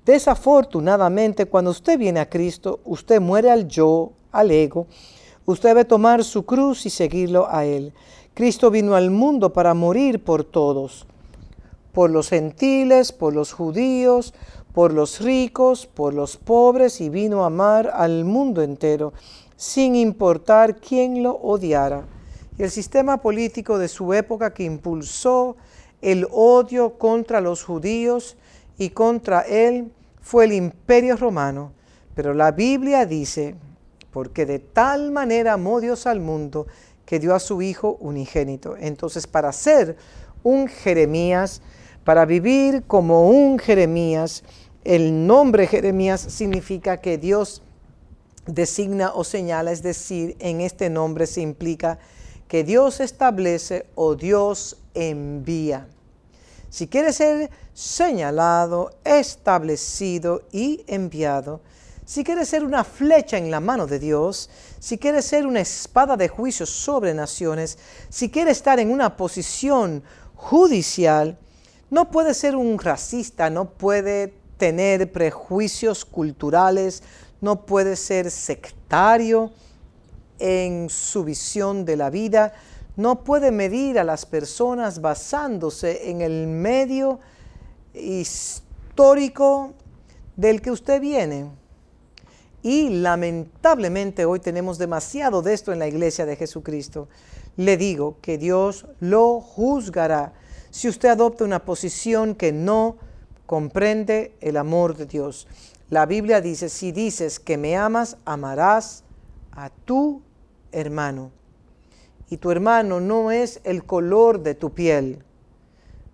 [0.05, 4.87] desafortunadamente cuando usted viene a Cristo, usted muere al yo, al ego,
[5.45, 7.93] usted debe tomar su cruz y seguirlo a Él.
[8.33, 11.05] Cristo vino al mundo para morir por todos
[11.93, 14.33] por los gentiles, por los judíos,
[14.73, 19.13] por los ricos, por los pobres, y vino a amar al mundo entero,
[19.55, 22.05] sin importar quién lo odiara.
[22.57, 25.55] Y el sistema político de su época que impulsó
[26.01, 28.35] el odio contra los judíos
[28.77, 31.73] y contra él fue el imperio romano.
[32.15, 33.55] Pero la Biblia dice,
[34.11, 36.67] porque de tal manera amó Dios al mundo
[37.05, 38.75] que dio a su Hijo unigénito.
[38.77, 39.97] Entonces, para ser
[40.43, 41.61] un Jeremías,
[42.03, 44.43] para vivir como un Jeremías,
[44.83, 47.61] el nombre Jeremías significa que Dios
[48.45, 51.99] designa o señala, es decir, en este nombre se implica
[52.47, 55.87] que Dios establece o Dios envía.
[56.69, 61.61] Si quiere ser señalado, establecido y enviado,
[62.05, 64.49] si quiere ser una flecha en la mano de Dios,
[64.79, 67.77] si quiere ser una espada de juicio sobre naciones,
[68.09, 70.03] si quiere estar en una posición
[70.35, 71.37] judicial,
[71.89, 77.03] no puede ser un racista, no puede tener prejuicios culturales,
[77.39, 79.51] no puede ser sectario
[80.39, 82.53] en su visión de la vida,
[82.97, 87.19] no puede medir a las personas basándose en el medio
[87.93, 89.73] histórico
[90.35, 91.49] del que usted viene.
[92.61, 97.09] Y lamentablemente hoy tenemos demasiado de esto en la iglesia de Jesucristo.
[97.57, 100.33] Le digo que Dios lo juzgará
[100.71, 102.97] si usted adopta una posición que no
[103.45, 105.47] comprende el amor de Dios.
[105.89, 109.03] La Biblia dice, si dices que me amas, amarás
[109.51, 110.23] a tu
[110.71, 111.31] hermano.
[112.29, 115.23] Y tu hermano no es el color de tu piel.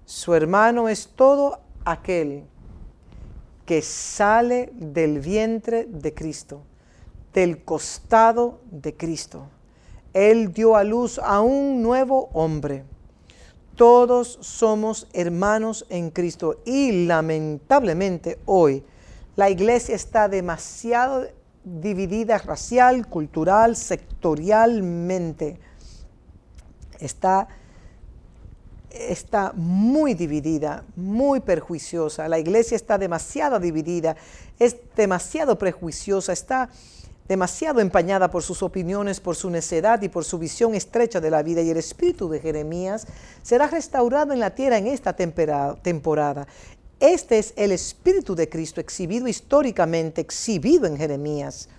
[0.03, 1.61] Su hermano es todo
[1.91, 2.43] aquel
[3.65, 6.61] que sale del vientre de Cristo,
[7.33, 9.47] del costado de Cristo.
[10.13, 12.83] Él dio a luz a un nuevo hombre
[13.79, 18.83] todos somos hermanos en Cristo y lamentablemente hoy
[19.37, 21.27] la iglesia está demasiado
[21.63, 25.61] dividida racial, cultural, sectorialmente.
[26.99, 27.47] Está,
[28.91, 32.27] está muy dividida, muy perjuiciosa.
[32.27, 34.15] La iglesia está demasiado dividida,
[34.59, 36.69] es demasiado prejuiciosa, está
[37.27, 41.43] demasiado empañada por sus opiniones, por su necedad y por su visión estrecha de la
[41.43, 41.61] vida.
[41.61, 43.05] Y el espíritu de Jeremías
[43.43, 46.47] será restaurado en la tierra en esta temporada.
[46.99, 51.69] Este es el espíritu de Cristo exhibido históricamente, exhibido en Jeremías.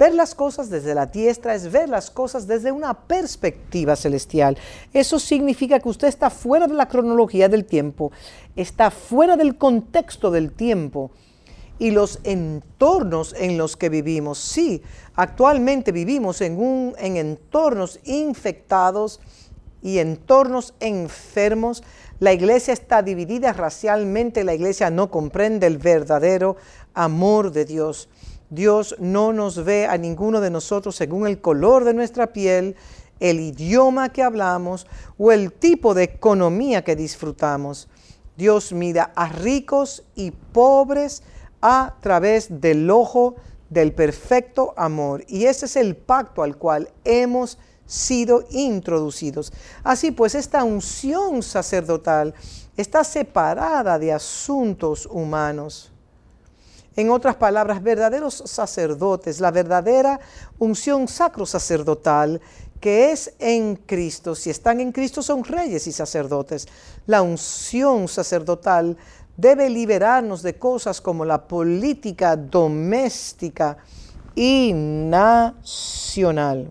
[0.00, 4.56] Ver las cosas desde la diestra es ver las cosas desde una perspectiva celestial.
[4.94, 8.10] Eso significa que usted está fuera de la cronología del tiempo,
[8.56, 11.10] está fuera del contexto del tiempo
[11.78, 14.38] y los entornos en los que vivimos.
[14.38, 14.80] Sí,
[15.16, 19.20] actualmente vivimos en, un, en entornos infectados
[19.82, 21.82] y entornos enfermos.
[22.20, 26.56] La iglesia está dividida racialmente, la iglesia no comprende el verdadero
[26.94, 28.08] amor de Dios.
[28.50, 32.76] Dios no nos ve a ninguno de nosotros según el color de nuestra piel,
[33.20, 34.86] el idioma que hablamos
[35.18, 37.88] o el tipo de economía que disfrutamos.
[38.36, 41.22] Dios mira a ricos y pobres,
[41.62, 43.36] a través del ojo
[43.68, 45.24] del perfecto amor.
[45.28, 49.52] Y ese es el pacto al cual hemos sido introducidos.
[49.84, 52.34] Así pues, esta unción sacerdotal
[52.76, 55.89] está separada de asuntos humanos.
[56.96, 60.20] En otras palabras, verdaderos sacerdotes, la verdadera
[60.58, 62.40] unción sacro sacerdotal
[62.80, 66.66] que es en Cristo, si están en Cristo son reyes y sacerdotes.
[67.06, 68.96] La unción sacerdotal
[69.36, 73.76] debe liberarnos de cosas como la política doméstica
[74.34, 76.70] y nacional.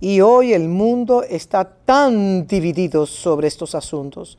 [0.00, 4.38] Y hoy el mundo está tan dividido sobre estos asuntos.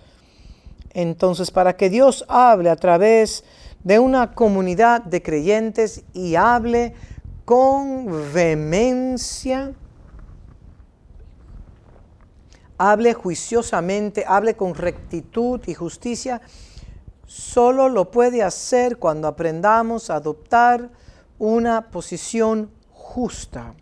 [0.93, 6.93] Entonces, para que Dios hable a través de una comunidad de creyentes y hable
[7.45, 9.73] con vehemencia,
[12.77, 16.41] hable juiciosamente, hable con rectitud y justicia,
[17.25, 20.89] solo lo puede hacer cuando aprendamos a adoptar
[21.38, 23.73] una posición justa.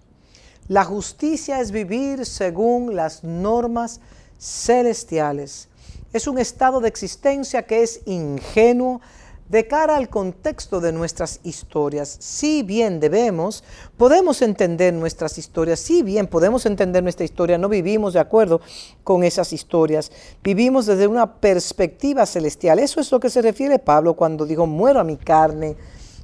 [0.67, 4.01] La justicia es vivir según las normas
[4.39, 5.69] celestiales.
[6.13, 9.01] Es un estado de existencia que es ingenuo
[9.49, 12.17] de cara al contexto de nuestras historias.
[12.19, 13.63] Si bien debemos,
[13.97, 18.61] podemos entender nuestras historias, si bien podemos entender nuestra historia, no vivimos de acuerdo
[19.03, 20.11] con esas historias,
[20.43, 22.79] vivimos desde una perspectiva celestial.
[22.79, 25.77] Eso es lo que se refiere Pablo cuando dijo, muero a mi carne,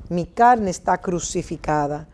[0.10, 2.08] mi carne está crucificada.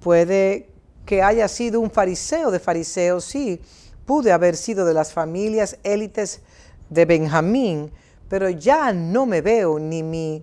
[0.00, 0.68] Puede
[1.04, 3.60] que haya sido un fariseo de fariseos, sí,
[4.06, 6.40] pude haber sido de las familias élites
[6.88, 7.90] de Benjamín,
[8.30, 10.40] pero ya no me veo ni mi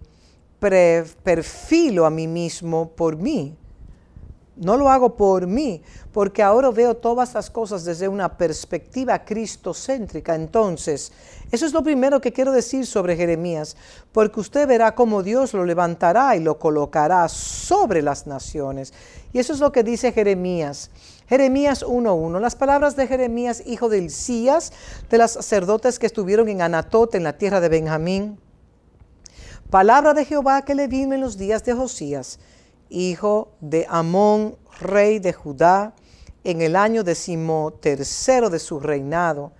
[0.59, 3.55] perfilo a mí mismo por mí.
[4.57, 5.81] No lo hago por mí,
[6.11, 10.35] porque ahora veo todas las cosas desde una perspectiva cristocéntrica.
[10.35, 11.13] Entonces,
[11.49, 13.77] eso es lo primero que quiero decir sobre Jeremías,
[14.11, 18.93] porque usted verá cómo Dios lo levantará y lo colocará sobre las naciones.
[19.31, 20.89] Y eso es lo que dice Jeremías.
[21.27, 22.39] Jeremías 1.1.
[22.39, 24.71] Las palabras de Jeremías, hijo de Elías,
[25.09, 28.39] de los sacerdotes que estuvieron en Anatot, en la tierra de Benjamín.
[29.69, 32.39] Palabra de Jehová que le vino en los días de Josías
[32.89, 35.93] hijo de Amón, rey de Judá,
[36.43, 39.51] en el año decimotercero de su reinado.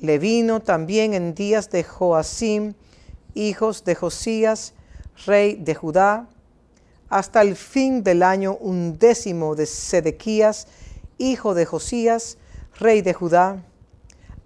[0.00, 2.74] Le vino también en días de Joacim,
[3.34, 4.74] hijos de Josías,
[5.26, 6.28] rey de Judá,
[7.12, 10.66] hasta el fin del año undécimo de Sedequías,
[11.18, 12.38] hijo de Josías,
[12.78, 13.62] rey de Judá,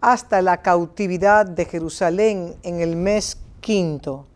[0.01, 4.27] hasta la cautividad de Jerusalén en el mes quinto.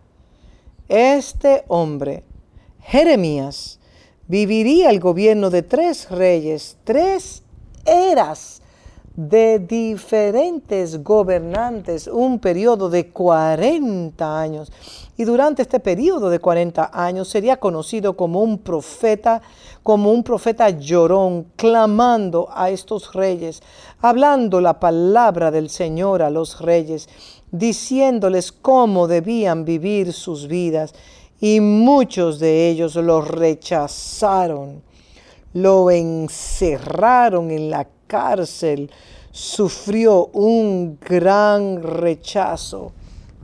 [0.89, 2.23] Este hombre
[2.79, 3.81] Jeremías
[4.29, 7.43] viviría el gobierno de tres reyes, tres
[7.85, 8.63] eras
[9.17, 14.73] de diferentes gobernantes, un periodo de 40 años.
[15.21, 19.43] Y durante este periodo de 40 años sería conocido como un profeta,
[19.83, 23.63] como un profeta llorón, clamando a estos reyes,
[24.01, 27.07] hablando la palabra del Señor a los reyes,
[27.51, 30.95] diciéndoles cómo debían vivir sus vidas
[31.39, 34.81] y muchos de ellos lo rechazaron,
[35.53, 38.91] lo encerraron en la cárcel,
[39.31, 42.93] sufrió un gran rechazo,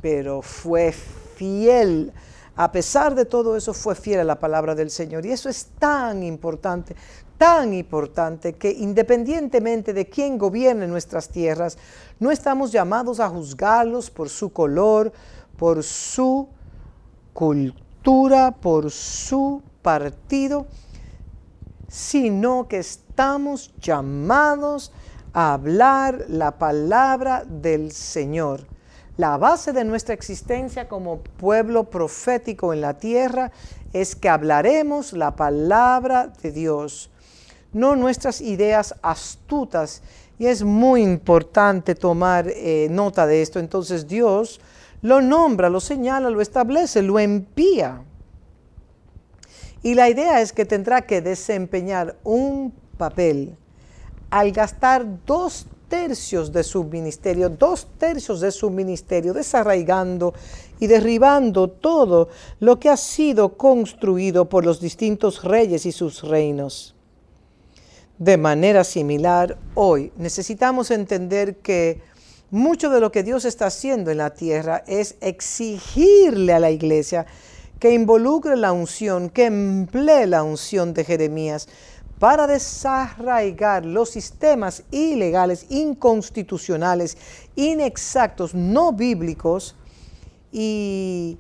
[0.01, 0.95] pero fue
[1.37, 2.13] fiel.
[2.57, 5.25] A pesar de todo eso, fue fiel a la palabra del Señor.
[5.27, 6.97] Y eso es tan importante,
[7.39, 11.77] tan importante, que independientemente de quién gobierne nuestras tierras,
[12.19, 15.13] no estamos llamados a juzgarlos por su color,
[15.57, 16.49] por su
[17.37, 17.87] cultura
[18.53, 20.67] por su partido,
[21.89, 24.93] sino que estamos llamados
[25.33, 28.67] a hablar la palabra del Señor.
[29.17, 33.51] La base de nuestra existencia como pueblo profético en la tierra
[33.95, 37.11] es que hablaremos la palabra de Dios,
[37.73, 40.03] no nuestras ideas astutas.
[40.39, 43.59] Y es muy importante tomar eh, nota de esto.
[43.59, 44.61] Entonces Dios
[45.01, 48.03] lo nombra, lo señala, lo establece, lo envía.
[49.83, 53.57] Y la idea es que tendrá que desempeñar un papel
[54.29, 60.35] al gastar dos tercios de su ministerio, dos tercios de su ministerio, desarraigando
[60.81, 62.29] y derribando todo
[62.61, 66.95] lo que ha sido construido por los distintos reyes y sus reinos.
[68.19, 72.01] De manera similar, hoy necesitamos entender que
[72.51, 77.27] mucho de lo que Dios está haciendo en la tierra es exigirle a la iglesia
[77.79, 81.69] que involucre la unción, que emplee la unción de Jeremías
[82.19, 87.17] para desarraigar los sistemas ilegales, inconstitucionales,
[87.57, 89.77] inexactos, no bíblicos
[90.51, 91.39] y,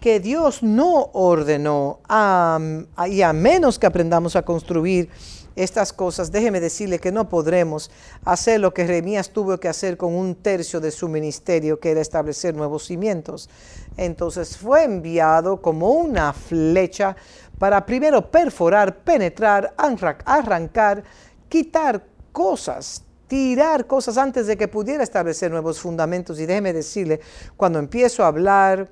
[0.00, 5.08] que Dios no ordenó, y a menos que aprendamos a construir
[5.56, 7.90] estas cosas, déjeme decirle que no podremos
[8.24, 12.00] hacer lo que Jeremías tuvo que hacer con un tercio de su ministerio, que era
[12.00, 13.50] establecer nuevos cimientos.
[13.96, 17.16] Entonces fue enviado como una flecha
[17.62, 21.04] para primero perforar, penetrar, arrancar,
[21.48, 26.40] quitar cosas, tirar cosas antes de que pudiera establecer nuevos fundamentos.
[26.40, 27.20] Y déjeme decirle,
[27.56, 28.90] cuando empiezo a hablar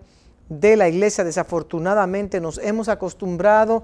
[0.48, 3.82] de la iglesia, desafortunadamente nos hemos acostumbrado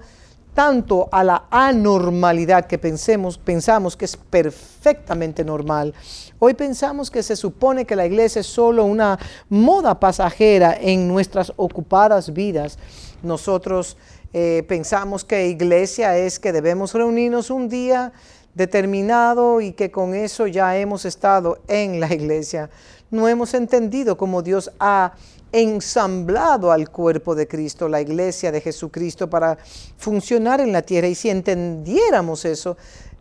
[0.53, 5.93] tanto a la anormalidad que pensemos, pensamos que es perfectamente normal.
[6.39, 9.19] Hoy pensamos que se supone que la iglesia es solo una
[9.49, 12.79] moda pasajera en nuestras ocupadas vidas.
[13.21, 13.97] Nosotros
[14.33, 18.13] eh, pensamos que iglesia es que debemos reunirnos un día
[18.53, 22.69] determinado y que con eso ya hemos estado en la iglesia.
[23.09, 25.13] No hemos entendido cómo Dios ha
[25.51, 29.57] ensamblado al cuerpo de Cristo, la iglesia de Jesucristo, para
[29.97, 31.07] funcionar en la tierra.
[31.07, 32.75] Y si entendiéramos eso,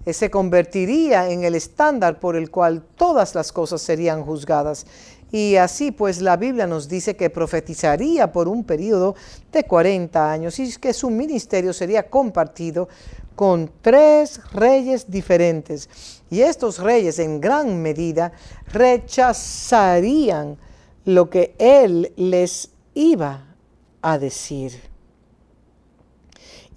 [0.05, 4.87] eh, se convertiría en el estándar por el cual todas las cosas serían juzgadas.
[5.37, 9.15] Y así pues la Biblia nos dice que profetizaría por un periodo
[9.53, 12.89] de 40 años y que su ministerio sería compartido
[13.35, 15.91] con tres reyes diferentes.
[16.31, 18.33] Y estos reyes en gran medida
[18.69, 20.57] rechazarían
[21.05, 23.45] lo que él les iba
[24.01, 24.73] a decir.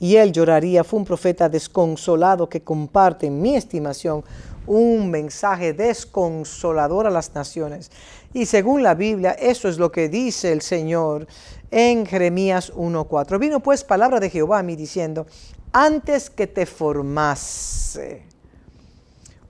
[0.02, 4.26] Y él lloraría, fue un profeta desconsolado que comparte, mi estimación,
[4.70, 7.92] un mensaje desconsolador a las naciones.
[8.34, 11.28] Y según la Biblia, eso es lo que dice el Señor
[11.72, 13.40] en Jeremías 1.4.
[13.40, 15.26] Vino pues palabra de Jehová a mí diciendo,
[15.72, 18.22] antes que te formase,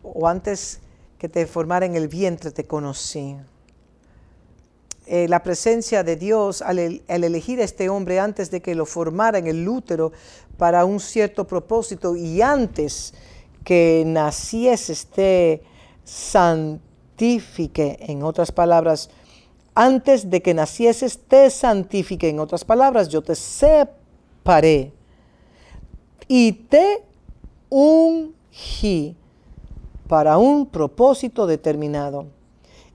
[0.02, 0.80] o antes
[1.18, 3.36] que te formara en el vientre, te conocí.
[5.06, 9.38] Eh, la presencia de Dios al, elegir a este hombre antes de que lo formara
[9.38, 10.14] en el útero
[10.56, 13.14] para un cierto propósito y antes
[13.64, 15.64] que naciese te
[16.03, 19.10] santifique, en otras palabras,
[19.76, 24.91] antes de que nacieses te santifique, en otras palabras, yo te separé
[26.28, 27.03] y te
[27.70, 29.16] ungí
[30.07, 32.26] para un propósito determinado.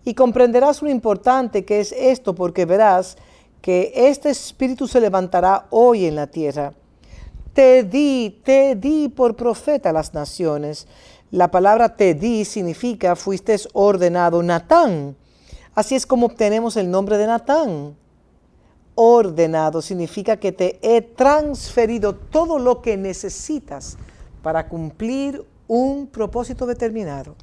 [0.05, 3.17] Y comprenderás lo importante que es esto porque verás
[3.63, 6.75] que este espíritu se levantará hoy en la tierra.
[7.55, 10.89] Te di, te di por profeta a las naciones.
[11.31, 15.17] La palabra te di significa fuiste ordenado Natán.
[15.75, 17.97] Así es como obtenemos el nombre de Natán.
[18.97, 23.99] Ordenado significa que te he transferido todo lo que necesitas
[24.43, 27.37] para cumplir un propósito determinado.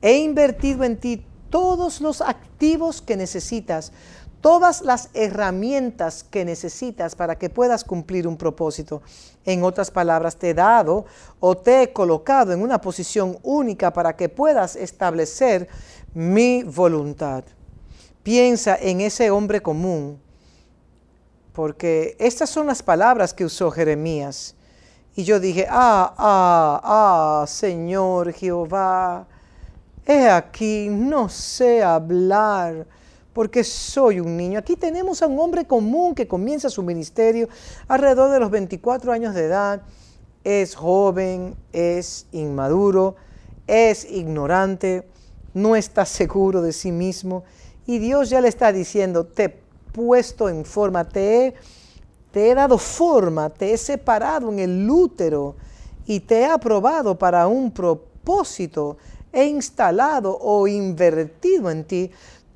[0.00, 3.92] He invertido en ti todos los activos que necesitas,
[4.40, 9.02] todas las herramientas que necesitas para que puedas cumplir un propósito.
[9.44, 11.06] En otras palabras, te he dado
[11.40, 15.68] o te he colocado en una posición única para que puedas establecer
[16.14, 17.44] mi voluntad.
[18.22, 20.20] Piensa en ese hombre común,
[21.52, 24.54] porque estas son las palabras que usó Jeremías.
[25.16, 26.80] Y yo dije, ah, ah,
[27.42, 29.26] ah, Señor Jehová,
[30.06, 32.86] He aquí, no sé hablar
[33.32, 34.58] porque soy un niño.
[34.58, 37.48] Aquí tenemos a un hombre común que comienza su ministerio
[37.88, 39.82] alrededor de los 24 años de edad.
[40.42, 43.16] Es joven, es inmaduro,
[43.66, 45.06] es ignorante,
[45.54, 47.44] no está seguro de sí mismo.
[47.86, 49.60] Y Dios ya le está diciendo, te he
[49.92, 51.54] puesto en forma, te
[52.32, 55.56] he, dado forma, te he separado en el útero
[56.06, 58.96] y te he aprobado para un propósito
[59.32, 62.10] he instalado o invertido en ti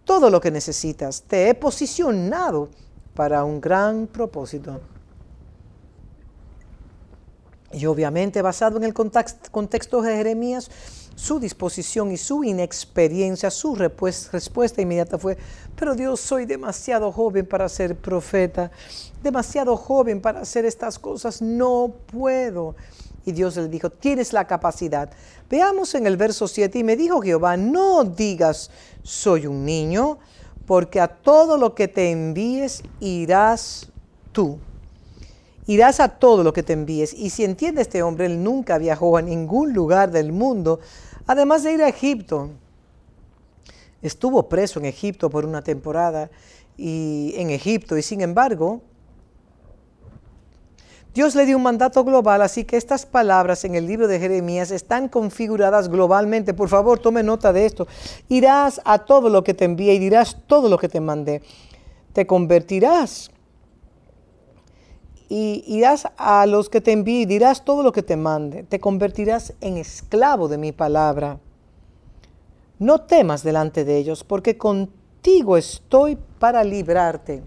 [0.05, 1.23] todo lo que necesitas.
[1.23, 2.69] Te he posicionado
[3.15, 4.81] para un gran propósito.
[7.73, 10.71] Y obviamente basado en el contexto de Jeremías,
[11.17, 15.37] su disposición y su inexperiencia, su respuesta inmediata fue,
[15.77, 18.71] pero Dios, soy demasiado joven para ser profeta,
[19.23, 22.75] demasiado joven para hacer estas cosas, no puedo.
[23.25, 25.11] Y Dios le dijo, tienes la capacidad.
[25.49, 28.71] Veamos en el verso 7, y me dijo Jehová, no digas,
[29.03, 30.19] soy un niño,
[30.67, 33.91] porque a todo lo que te envíes irás
[34.33, 34.59] tú.
[35.67, 37.15] Irás a todo lo que te envíes.
[37.15, 40.81] Y si entiende este hombre, él nunca viajó a ningún lugar del mundo,
[41.27, 42.51] además de ir a Egipto.
[44.03, 46.31] Estuvo preso en Egipto por una temporada
[46.77, 48.83] y en Egipto y sin embargo
[51.15, 54.73] Dios le dio un mandato global, así que estas palabras en el libro de Jeremías
[54.73, 56.55] están configuradas globalmente.
[56.55, 57.87] Por favor, tome nota de esto.
[58.29, 61.41] Irás a todo lo que te envíe y dirás todo lo que te mandé.
[62.13, 63.31] Te convertirás
[65.29, 68.65] y irás a los que te envíe y dirás todo lo que te mande.
[68.65, 71.39] Te convertirás en esclavo de mi palabra.
[72.81, 77.45] No temas delante de ellos, porque contigo estoy para librarte,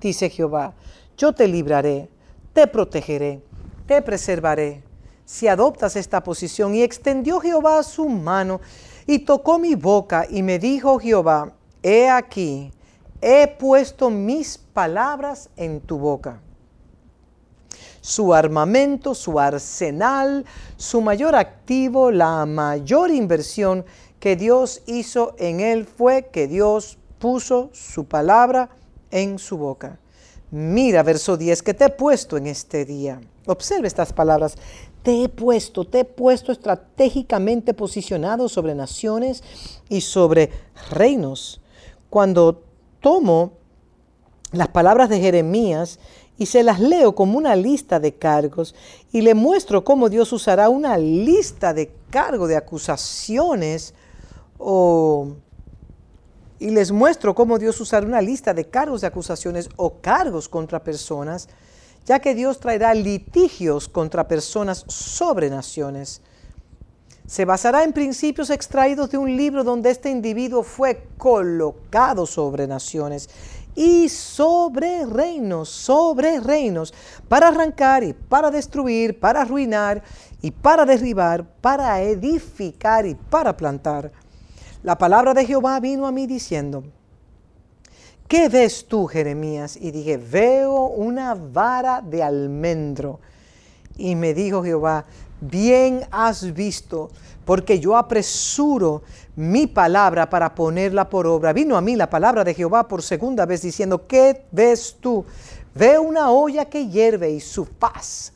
[0.00, 0.74] dice Jehová.
[1.16, 2.08] Yo te libraré
[2.52, 3.42] te protegeré,
[3.86, 4.82] te preservaré.
[5.24, 8.60] Si adoptas esta posición, y extendió Jehová su mano
[9.06, 12.72] y tocó mi boca y me dijo Jehová, he aquí,
[13.20, 16.40] he puesto mis palabras en tu boca.
[18.02, 20.44] su armamento, su arsenal,
[20.76, 23.84] su mayor activo, la mayor inversión
[24.18, 28.70] que Dios hizo en él fue que Dios puso su palabra
[29.12, 30.00] en su boca.
[30.52, 33.22] Mira, verso 10, que te he puesto en este día.
[33.46, 34.56] Observe estas palabras.
[35.02, 39.42] Te he puesto, te he puesto estratégicamente posicionado sobre naciones
[39.88, 40.50] y sobre
[40.90, 41.62] reinos.
[42.10, 42.64] Cuando
[43.00, 43.52] tomo
[44.52, 45.98] las palabras de Jeremías
[46.36, 48.74] y se las leo como una lista de cargos
[49.10, 53.94] y le muestro cómo Dios usará una lista de cargos, de acusaciones,
[54.58, 55.28] o,
[56.62, 60.84] y les muestro cómo Dios usará una lista de cargos de acusaciones o cargos contra
[60.84, 61.48] personas,
[62.06, 66.22] ya que Dios traerá litigios contra personas sobre naciones.
[67.26, 73.28] Se basará en principios extraídos de un libro donde este individuo fue colocado sobre naciones
[73.74, 76.94] y sobre reinos, sobre reinos,
[77.28, 80.00] para arrancar y para destruir, para arruinar
[80.40, 84.12] y para derribar, para edificar y para plantar.
[84.82, 86.82] La palabra de Jehová vino a mí diciendo,
[88.26, 89.76] ¿qué ves tú, Jeremías?
[89.76, 93.20] Y dije, veo una vara de almendro.
[93.96, 95.04] Y me dijo Jehová,
[95.40, 97.10] bien has visto,
[97.44, 99.02] porque yo apresuro
[99.36, 101.52] mi palabra para ponerla por obra.
[101.52, 105.24] Vino a mí la palabra de Jehová por segunda vez diciendo, ¿qué ves tú?
[105.76, 108.32] Veo una olla que hierve y su paz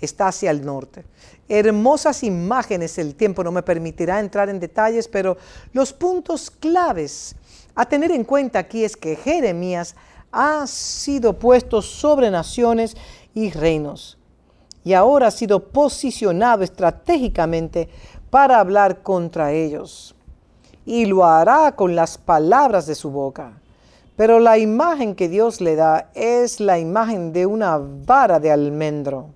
[0.00, 1.04] está hacia el norte.
[1.48, 5.36] Hermosas imágenes, el tiempo no me permitirá entrar en detalles, pero
[5.72, 7.36] los puntos claves
[7.74, 9.94] a tener en cuenta aquí es que Jeremías
[10.32, 12.96] ha sido puesto sobre naciones
[13.34, 14.18] y reinos
[14.86, 17.88] y ahora ha sido posicionado estratégicamente
[18.30, 20.14] para hablar contra ellos.
[20.84, 23.60] Y lo hará con las palabras de su boca.
[24.14, 29.30] Pero la imagen que Dios le da es la imagen de una vara de almendro.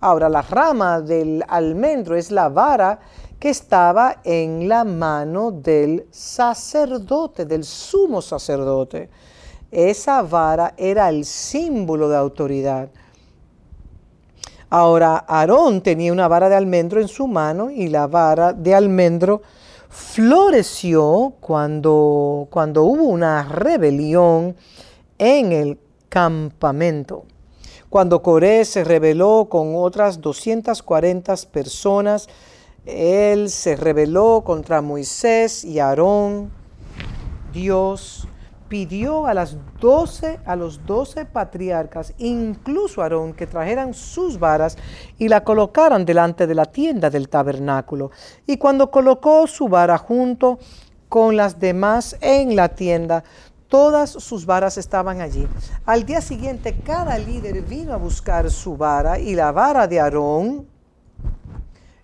[0.00, 2.98] Ahora, la rama del almendro es la vara
[3.38, 9.10] que estaba en la mano del sacerdote, del sumo sacerdote.
[9.70, 12.88] Esa vara era el símbolo de autoridad.
[14.68, 19.42] Ahora Aarón tenía una vara de almendro en su mano y la vara de almendro
[19.88, 24.56] floreció cuando, cuando hubo una rebelión
[25.18, 25.78] en el
[26.08, 27.24] campamento.
[27.90, 32.28] Cuando Coré se rebeló con otras 240 personas,
[32.84, 36.50] él se rebeló contra Moisés y Aarón.
[37.52, 38.28] Dios
[38.68, 44.76] pidió a, las 12, a los doce patriarcas, incluso Aarón, que trajeran sus varas
[45.18, 48.10] y la colocaran delante de la tienda del tabernáculo.
[48.46, 50.58] Y cuando colocó su vara junto
[51.08, 53.22] con las demás en la tienda,
[53.68, 55.46] todas sus varas estaban allí.
[55.84, 60.66] Al día siguiente, cada líder vino a buscar su vara y la vara de Aarón,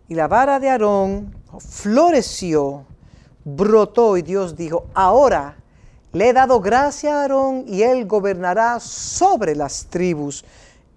[0.08, 2.84] y la vara de Aarón floreció,
[3.44, 5.56] brotó y Dios dijo, ahora
[6.12, 10.44] le he dado gracia a Aarón y él gobernará sobre las tribus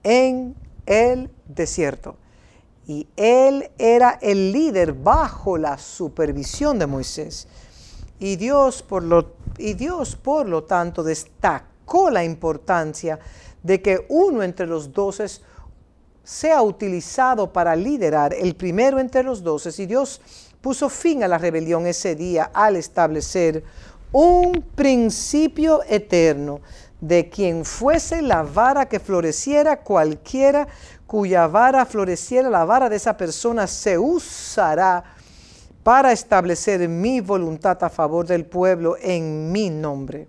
[0.03, 0.55] en
[0.85, 2.17] el desierto.
[2.87, 7.47] Y él era el líder bajo la supervisión de Moisés.
[8.19, 13.19] Y Dios por lo, y Dios, por lo tanto destacó la importancia
[13.61, 15.25] de que uno entre los doce
[16.23, 19.69] sea utilizado para liderar, el primero entre los doce.
[19.81, 20.21] Y Dios
[20.61, 23.63] puso fin a la rebelión ese día al establecer
[24.11, 26.61] un principio eterno
[27.01, 30.67] de quien fuese la vara que floreciera, cualquiera
[31.05, 35.14] cuya vara floreciera, la vara de esa persona se usará
[35.85, 40.27] para establecer mi voluntad a favor del pueblo en mi nombre.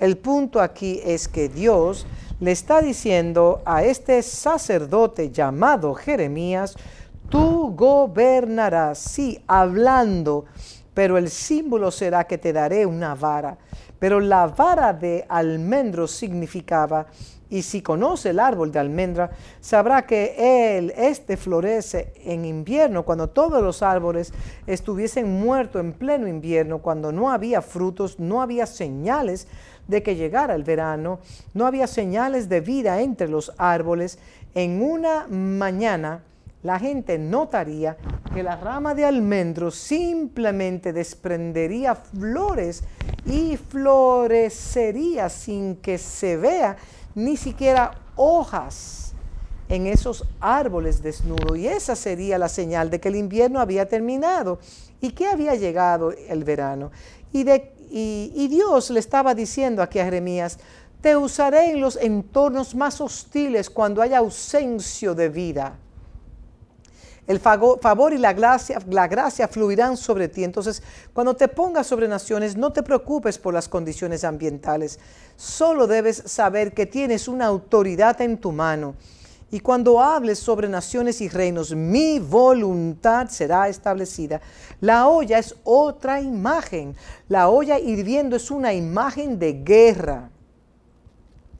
[0.00, 2.04] El punto aquí es que Dios
[2.40, 6.74] le está diciendo a este sacerdote llamado Jeremías,
[7.28, 10.46] tú gobernarás, sí, hablando
[10.96, 13.58] pero el símbolo será que te daré una vara.
[13.98, 17.06] Pero la vara de almendro significaba,
[17.48, 19.30] y si conoce el árbol de almendra,
[19.60, 24.32] sabrá que él, este florece en invierno, cuando todos los árboles
[24.66, 29.46] estuviesen muertos en pleno invierno, cuando no había frutos, no había señales
[29.86, 31.20] de que llegara el verano,
[31.54, 34.18] no había señales de vida entre los árboles.
[34.54, 36.24] En una mañana,
[36.66, 37.96] la gente notaría
[38.34, 42.82] que la rama de almendro simplemente desprendería flores
[43.24, 46.76] y florecería sin que se vea
[47.14, 49.12] ni siquiera hojas
[49.68, 51.56] en esos árboles desnudos.
[51.56, 54.58] Y esa sería la señal de que el invierno había terminado
[55.00, 56.90] y que había llegado el verano.
[57.32, 60.58] Y, Dios le estaba diciendo aquí a Jeremías,
[61.00, 65.78] Te usaré en los entornos más hostiles cuando haya ausencia de vida.
[67.26, 70.44] El favor y la gracia, fluirán sobre ti.
[70.44, 75.00] Entonces, cuando te pongas sobre naciones, no te preocupes por las condiciones ambientales.
[75.36, 78.94] Solo debes saber que tienes una autoridad en tu mano.
[79.50, 84.40] Y cuando hables sobre naciones y reinos, mi voluntad será establecida.
[84.80, 86.94] La olla es otra imagen.
[87.28, 90.30] La olla hirviendo es una imagen de guerra.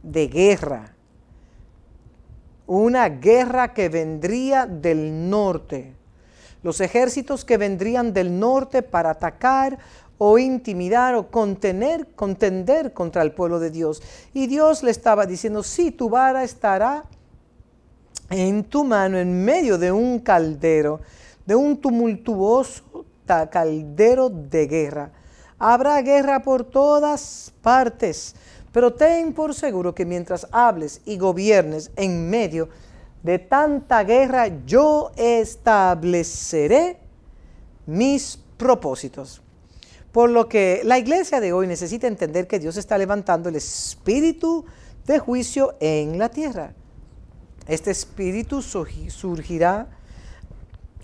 [0.03, 0.96] De guerra
[2.67, 5.95] una guerra que vendría del norte.
[6.63, 9.79] Los ejércitos que vendrían del norte para atacar
[10.19, 14.03] o intimidar o contener, contender contra el pueblo de Dios.
[14.33, 17.05] Y Dios le estaba diciendo, sí, tu vara estará
[18.31, 21.01] en tu mano en medio de un caldero,
[21.45, 23.05] de un tumultuoso
[23.51, 25.11] caldero de guerra.
[25.59, 28.35] Habrá guerra por todas partes
[28.77, 32.69] pero ten por seguro que mientras hables y gobiernes en medio
[33.23, 36.99] de tanta guerra, yo estableceré
[37.87, 39.41] mis propósitos.
[40.13, 44.67] Por lo que la iglesia de hoy necesita entender que Dios está levantando el espíritu
[45.07, 46.75] de juicio en la tierra.
[47.67, 49.87] Este espíritu surgirá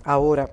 [0.03, 0.51] ahora.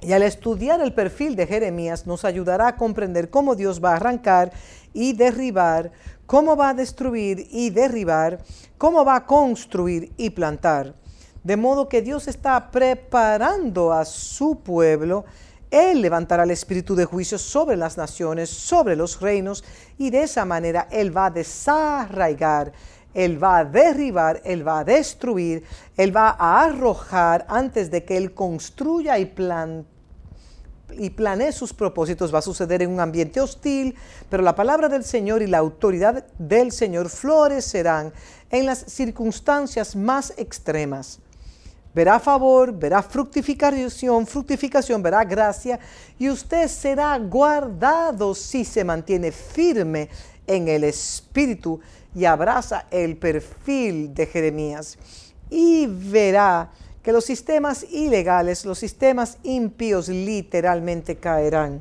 [0.00, 3.96] Y al estudiar el perfil de Jeremías nos ayudará a comprender cómo Dios va a
[3.96, 4.52] arrancar
[4.92, 5.92] y derribar
[6.26, 8.38] cómo va a destruir y derribar,
[8.78, 10.94] cómo va a construir y plantar.
[11.42, 15.24] De modo que Dios está preparando a su pueblo.
[15.70, 19.64] Él levantará el espíritu de juicio sobre las naciones, sobre los reinos,
[19.98, 22.72] y de esa manera Él va a desarraigar,
[23.14, 25.64] Él va a derribar, Él va a destruir,
[25.96, 29.99] Él va a arrojar antes de que Él construya y plante
[30.98, 33.94] y planee sus propósitos va a suceder en un ambiente hostil,
[34.28, 38.12] pero la palabra del Señor y la autoridad del Señor florecerán
[38.50, 41.20] en las circunstancias más extremas.
[41.92, 45.80] Verá favor, verá fructificación, fructificación, verá gracia
[46.18, 50.08] y usted será guardado si se mantiene firme
[50.46, 51.80] en el espíritu
[52.14, 54.98] y abraza el perfil de Jeremías
[55.50, 56.70] y verá
[57.02, 61.80] que los sistemas ilegales, los sistemas impíos literalmente caerán.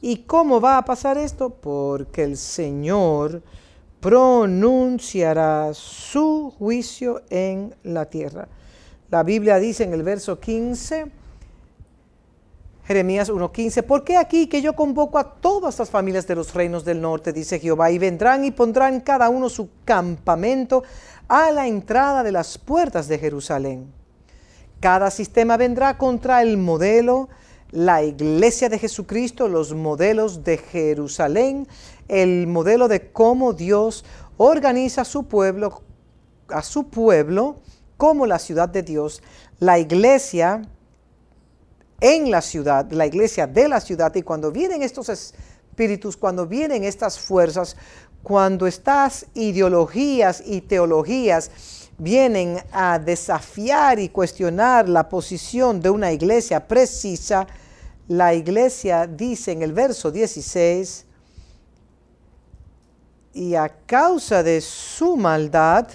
[0.00, 1.50] ¿Y cómo va a pasar esto?
[1.50, 3.42] Porque el Señor
[4.00, 8.48] pronunciará su juicio en la tierra.
[9.10, 11.06] La Biblia dice en el verso 15,
[12.84, 16.84] Jeremías 1.15, ¿por qué aquí que yo convoco a todas las familias de los reinos
[16.84, 20.82] del norte, dice Jehová, y vendrán y pondrán cada uno su campamento
[21.28, 24.01] a la entrada de las puertas de Jerusalén?
[24.82, 27.28] Cada sistema vendrá contra el modelo,
[27.70, 31.68] la iglesia de Jesucristo, los modelos de Jerusalén,
[32.08, 34.04] el modelo de cómo Dios
[34.38, 35.82] organiza a su pueblo,
[36.48, 37.60] a su pueblo
[37.96, 39.22] como la ciudad de Dios,
[39.60, 40.62] la iglesia
[42.00, 44.12] en la ciudad, la iglesia de la ciudad.
[44.16, 45.32] Y cuando vienen estos
[45.72, 47.76] espíritus, cuando vienen estas fuerzas,
[48.22, 51.50] cuando estas ideologías y teologías
[51.96, 57.46] vienen a desafiar y cuestionar la posición de una iglesia precisa,
[58.06, 61.06] la iglesia dice en el verso 16,
[63.32, 65.88] y a causa de su maldad,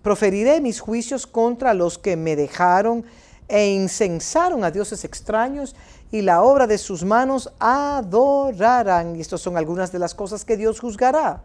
[0.00, 3.04] proferiré mis juicios contra los que me dejaron
[3.46, 5.76] e incensaron a dioses extraños
[6.10, 9.16] y la obra de sus manos adorarán.
[9.16, 11.42] Y estas son algunas de las cosas que Dios juzgará.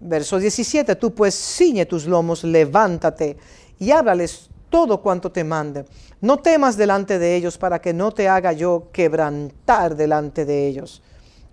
[0.00, 3.36] Verso 17, tú pues ciñe tus lomos, levántate
[3.78, 5.84] y háblales todo cuanto te mande.
[6.20, 11.02] No temas delante de ellos para que no te haga yo quebrantar delante de ellos.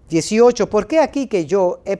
[0.09, 1.97] 18, ¿por qué aquí que yo, he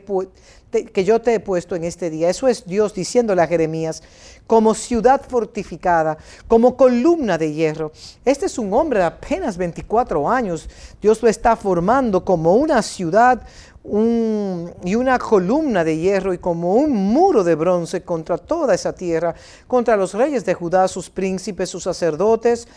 [0.94, 2.30] que yo te he puesto en este día?
[2.30, 4.02] Eso es Dios diciéndole a Jeremías,
[4.48, 6.18] como ciudad fortificada,
[6.48, 7.92] como columna de hierro.
[8.26, 10.68] Este es un hombre de apenas 24 años.
[11.02, 13.44] Dios lo está formando como una ciudad
[13.84, 19.34] y una columna de hierro y como un muro de bronce contra toda esa tierra,
[19.66, 22.68] contra los reyes de Judá, sus príncipes, sus sacerdotes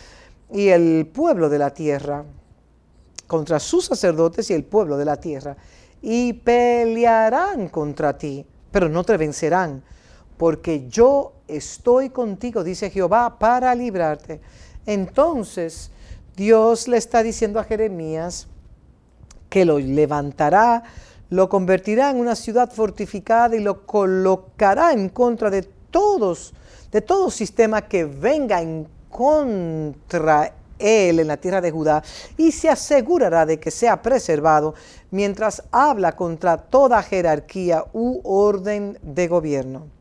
[0.53, 2.23] y el pueblo de la tierra,
[3.27, 5.57] contra sus sacerdotes y el pueblo de la tierra.
[6.01, 9.83] Y pelearán contra ti, pero no te vencerán,
[10.41, 14.41] porque yo estoy contigo, dice Jehová, para librarte.
[14.87, 15.91] Entonces
[16.35, 18.47] Dios le está diciendo a Jeremías,
[19.49, 20.81] que lo levantará,
[21.29, 25.61] lo convertirá en una ciudad fortificada y lo colocará en contra de
[25.91, 26.55] todos,
[26.91, 32.01] de todo sistema que venga en contra él en la tierra de Judá
[32.35, 34.73] y se asegurará de que sea preservado
[35.11, 40.00] mientras habla contra toda jerarquía u orden de gobierno.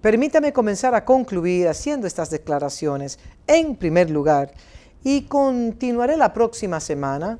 [0.00, 3.18] Permítame comenzar a concluir haciendo estas declaraciones.
[3.46, 4.52] En primer lugar,
[5.02, 7.38] y continuaré la próxima semana,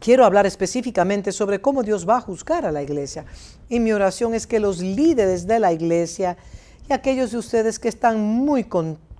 [0.00, 3.24] quiero hablar específicamente sobre cómo Dios va a juzgar a la iglesia.
[3.68, 6.36] Y mi oración es que los líderes de la iglesia
[6.88, 8.66] y aquellos de ustedes que están muy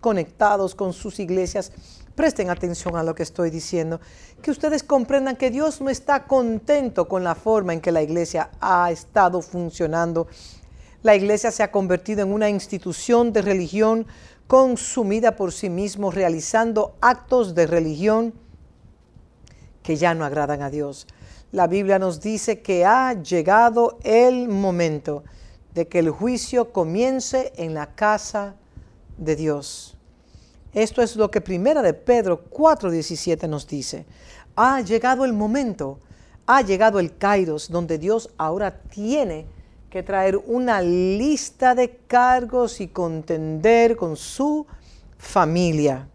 [0.00, 1.72] conectados con sus iglesias,
[2.16, 4.00] presten atención a lo que estoy diciendo,
[4.42, 8.50] que ustedes comprendan que Dios no está contento con la forma en que la iglesia
[8.60, 10.26] ha estado funcionando.
[11.02, 14.06] La iglesia se ha convertido en una institución de religión
[14.46, 18.32] consumida por sí mismo, realizando actos de religión
[19.82, 21.06] que ya no agradan a Dios.
[21.52, 25.22] La Biblia nos dice que ha llegado el momento
[25.74, 28.56] de que el juicio comience en la casa
[29.18, 29.95] de Dios.
[30.76, 34.04] Esto es lo que primera de Pedro 4:17 nos dice.
[34.56, 36.00] Ha llegado el momento,
[36.44, 39.46] ha llegado el kairos donde Dios ahora tiene
[39.88, 44.66] que traer una lista de cargos y contender con su
[45.16, 46.08] familia.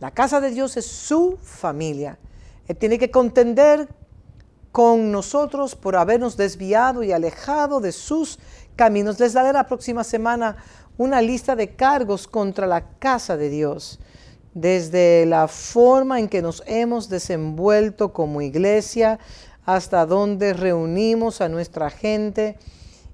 [0.00, 2.18] La casa de Dios es su familia.
[2.68, 3.88] Él tiene que contender
[4.70, 8.38] con nosotros por habernos desviado y alejado de sus
[8.76, 9.18] caminos.
[9.18, 10.56] Les daré la próxima semana
[10.96, 13.98] una lista de cargos contra la casa de Dios,
[14.54, 19.18] desde la forma en que nos hemos desenvuelto como iglesia
[19.66, 22.56] hasta donde reunimos a nuestra gente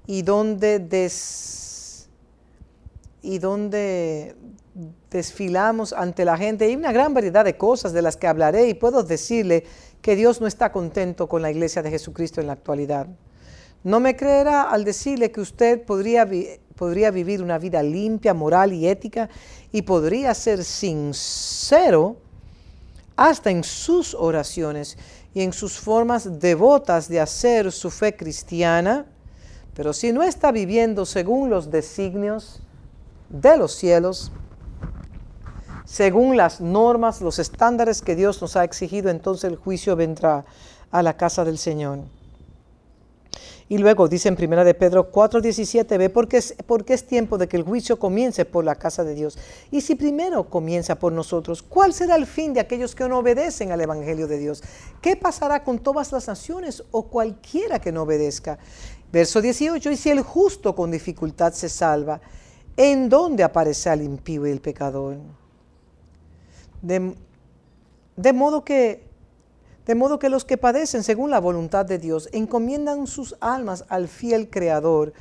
[0.05, 2.09] y donde, des,
[3.21, 3.39] y
[5.09, 6.65] desfilamos ante la gente.
[6.65, 9.63] Hay una gran variedad de cosas de las que hablaré y puedo decirle
[10.01, 13.07] que Dios no está contento con la iglesia de Jesucristo en la actualidad.
[13.83, 16.27] No me creerá al decirle que usted podría,
[16.81, 19.29] podría vivir una vida limpia, moral y ética
[19.71, 22.15] y podría ser sincero
[23.15, 24.97] hasta en sus oraciones
[25.35, 29.05] y en sus formas devotas de hacer su fe cristiana,
[29.75, 32.63] pero si no está viviendo según los designios
[33.29, 34.31] de los cielos,
[35.85, 40.45] según las normas, los estándares que Dios nos ha exigido, entonces el juicio vendrá
[40.89, 41.99] a la casa del Señor.
[43.71, 47.47] Y luego dice en 1 de Pedro 4:17, ve porque es, porque es tiempo de
[47.47, 49.37] que el juicio comience por la casa de Dios.
[49.71, 53.71] Y si primero comienza por nosotros, ¿cuál será el fin de aquellos que no obedecen
[53.71, 54.61] al Evangelio de Dios?
[55.01, 58.59] ¿Qué pasará con todas las naciones o cualquiera que no obedezca?
[59.09, 62.19] Verso 18, y si el justo con dificultad se salva,
[62.75, 65.15] ¿en dónde aparece el impío y el pecador?
[66.81, 67.15] De,
[68.17, 69.10] de modo que
[69.85, 74.07] de modo que los que padecen según la voluntad de Dios encomiendan sus almas al
[74.07, 75.13] fiel Creador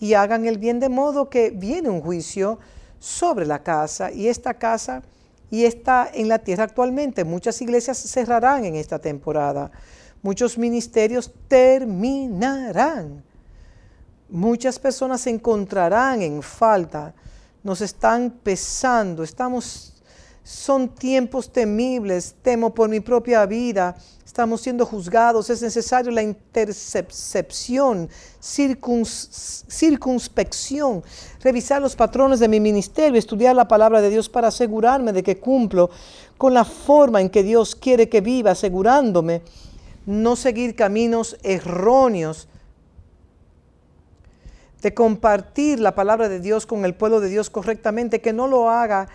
[0.00, 2.58] y hagan el bien de modo que viene un juicio
[2.98, 5.02] sobre la casa y esta casa
[5.50, 7.24] y está en la tierra actualmente.
[7.24, 9.70] Muchas iglesias cerrarán en esta temporada.
[10.22, 13.22] Muchos ministerios terminarán.
[14.28, 17.14] Muchas personas se encontrarán en falta.
[17.62, 19.22] Nos están pesando.
[19.22, 19.97] Estamos
[20.48, 23.94] son tiempos temibles, temo por mi propia vida,
[24.24, 28.08] estamos siendo juzgados, es necesario la intercepción,
[28.40, 31.04] circunspección,
[31.42, 35.36] revisar los patrones de mi ministerio, estudiar la palabra de Dios para asegurarme de que
[35.36, 35.90] cumplo
[36.38, 39.42] con la forma en que Dios quiere que viva, asegurándome
[40.06, 42.48] no seguir caminos erróneos,
[44.80, 48.70] de compartir la palabra de Dios con el pueblo de Dios correctamente, que no lo
[48.70, 49.08] haga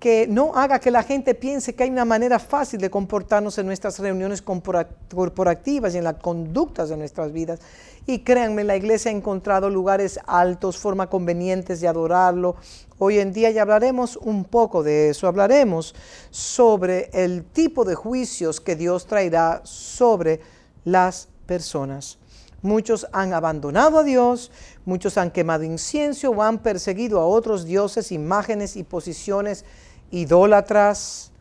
[0.00, 3.66] que no haga que la gente piense que hay una manera fácil de comportarnos en
[3.66, 7.60] nuestras reuniones corporativas y en las conductas de nuestras vidas.
[8.06, 12.56] Y créanme, la iglesia ha encontrado lugares altos, formas convenientes de adorarlo.
[12.98, 15.94] Hoy en día ya hablaremos un poco de eso, hablaremos
[16.30, 20.40] sobre el tipo de juicios que Dios traerá sobre
[20.82, 22.16] las personas.
[22.62, 24.50] Muchos han abandonado a Dios,
[24.86, 29.64] muchos han quemado incienso o han perseguido a otros dioses, imágenes y posiciones
[30.10, 31.32] idólatras,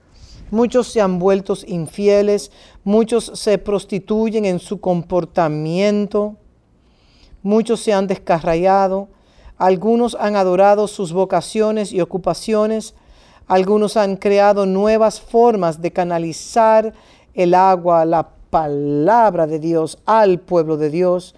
[0.51, 2.51] muchos se han vuelto infieles,
[2.83, 6.35] muchos se prostituyen en su comportamiento,
[7.41, 9.09] muchos se han descarrayado,
[9.57, 12.95] algunos han adorado sus vocaciones y ocupaciones,
[13.47, 16.93] algunos han creado nuevas formas de canalizar
[17.33, 21.35] el agua, la palabra de Dios al pueblo de Dios.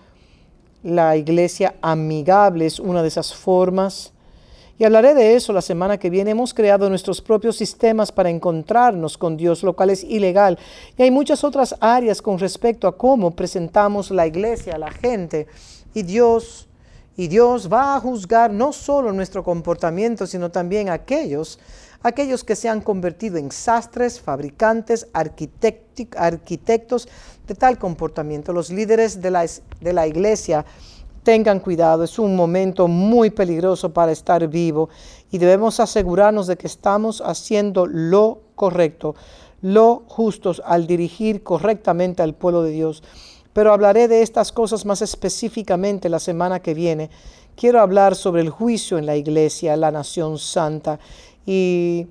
[0.84, 4.11] La iglesia amigable es una de esas formas.
[4.82, 6.32] Y hablaré de eso la semana que viene.
[6.32, 10.58] Hemos creado nuestros propios sistemas para encontrarnos con Dios, lo cual es ilegal.
[10.98, 15.46] Y hay muchas otras áreas con respecto a cómo presentamos la iglesia a la gente.
[15.94, 16.68] Y Dios
[17.16, 21.60] Y Dios va a juzgar no solo nuestro comportamiento, sino también aquellos,
[22.02, 27.08] aquellos que se han convertido en sastres, fabricantes, arquitectos
[27.46, 28.52] de tal comportamiento.
[28.52, 29.46] Los líderes de la,
[29.82, 30.66] de la iglesia
[31.24, 34.90] tengan cuidado, es un momento muy peligroso para estar vivo
[35.32, 39.16] y debemos asegurarnos de que estamos haciendo lo correcto,
[39.62, 43.04] lo justos al dirigir correctamente al pueblo de Dios.
[43.54, 47.10] Pero hablaré de estas cosas más específicamente la semana que viene.
[47.56, 51.00] Quiero hablar sobre el juicio en la iglesia, la nación santa
[51.46, 52.08] y,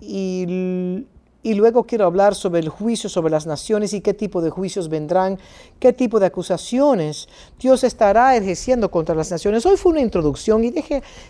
[0.00, 1.04] y
[1.42, 4.88] y luego quiero hablar sobre el juicio sobre las naciones y qué tipo de juicios
[4.88, 5.38] vendrán,
[5.78, 7.28] qué tipo de acusaciones
[7.60, 9.64] Dios estará ejerciendo contra las naciones.
[9.64, 10.74] Hoy fue una introducción y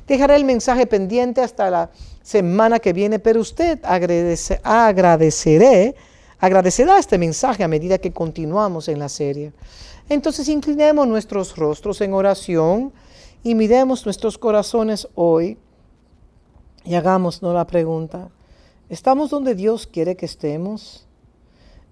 [0.06, 1.90] dejaré el mensaje pendiente hasta la
[2.22, 5.94] semana que viene, pero usted agradece, agradeceré,
[6.38, 9.52] agradecerá este mensaje a medida que continuamos en la serie.
[10.08, 12.92] Entonces inclinemos nuestros rostros en oración
[13.42, 15.58] y miremos nuestros corazones hoy
[16.84, 18.30] y hagámonos la pregunta.
[18.88, 21.04] ¿Estamos donde Dios quiere que estemos?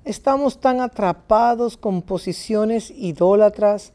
[0.06, 3.92] ¿Estamos tan atrapados con posiciones idólatras,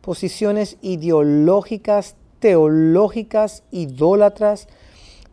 [0.00, 4.68] posiciones ideológicas, teológicas, idólatras,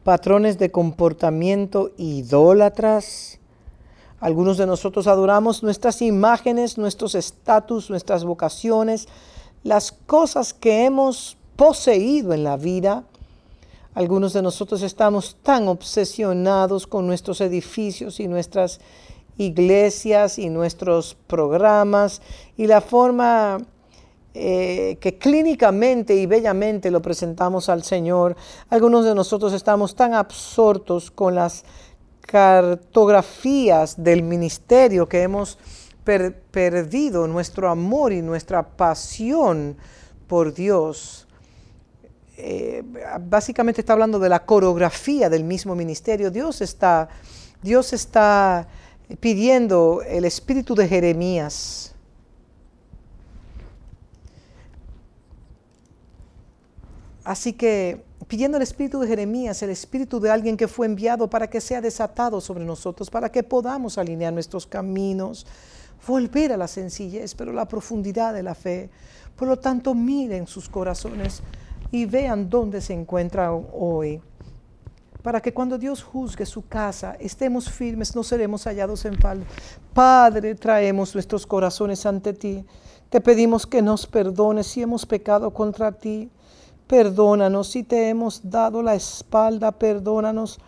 [0.03, 3.38] patrones de comportamiento idólatras?
[4.20, 9.07] Algunos de nosotros adoramos nuestras imágenes, nuestros estatus, nuestras vocaciones,
[9.61, 13.03] las cosas que hemos poseído en la vida
[13.94, 18.80] algunos de nosotros estamos tan obsesionados con nuestros edificios y nuestras
[19.38, 22.22] iglesias y nuestros programas
[22.58, 23.60] y la forma
[24.36, 28.36] eh, que clínicamente y bellamente lo presentamos al Señor.
[28.70, 31.64] Algunos de nosotros estamos tan absortos con las
[32.22, 35.60] cartografías del ministerio que hemos
[36.04, 39.78] perdido nuestro amor y nuestra pasión
[40.28, 41.23] por Dios.
[42.36, 42.84] Eh,
[43.22, 46.32] básicamente está hablando de la coreografía del mismo ministerio.
[46.32, 47.10] Dios está,
[47.62, 48.68] Dios está
[49.20, 51.94] pidiendo el espíritu de Jeremías.
[57.24, 61.50] Así que pidiendo el espíritu de Jeremías, el espíritu de alguien que fue enviado para
[61.50, 65.46] que sea desatado sobre nosotros, para que podamos alinear nuestros caminos,
[66.06, 68.90] volver a la sencillez, pero la profundidad de la fe.
[69.38, 71.42] Por lo tanto, miren sus corazones
[71.94, 74.20] y vean dónde se encuentra hoy,
[75.22, 79.46] para que cuando Dios juzgue su casa estemos firmes, no seremos hallados en falta.
[79.94, 82.66] Padre, traemos nuestros corazones ante ti.
[83.10, 86.32] Te pedimos que nos perdones si hemos pecado contra ti.
[86.88, 90.60] Perdónanos si te hemos dado la espalda, perdónanos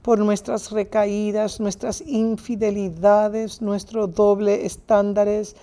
[0.00, 5.56] por nuestras recaídas, nuestras infidelidades, nuestros doble estándares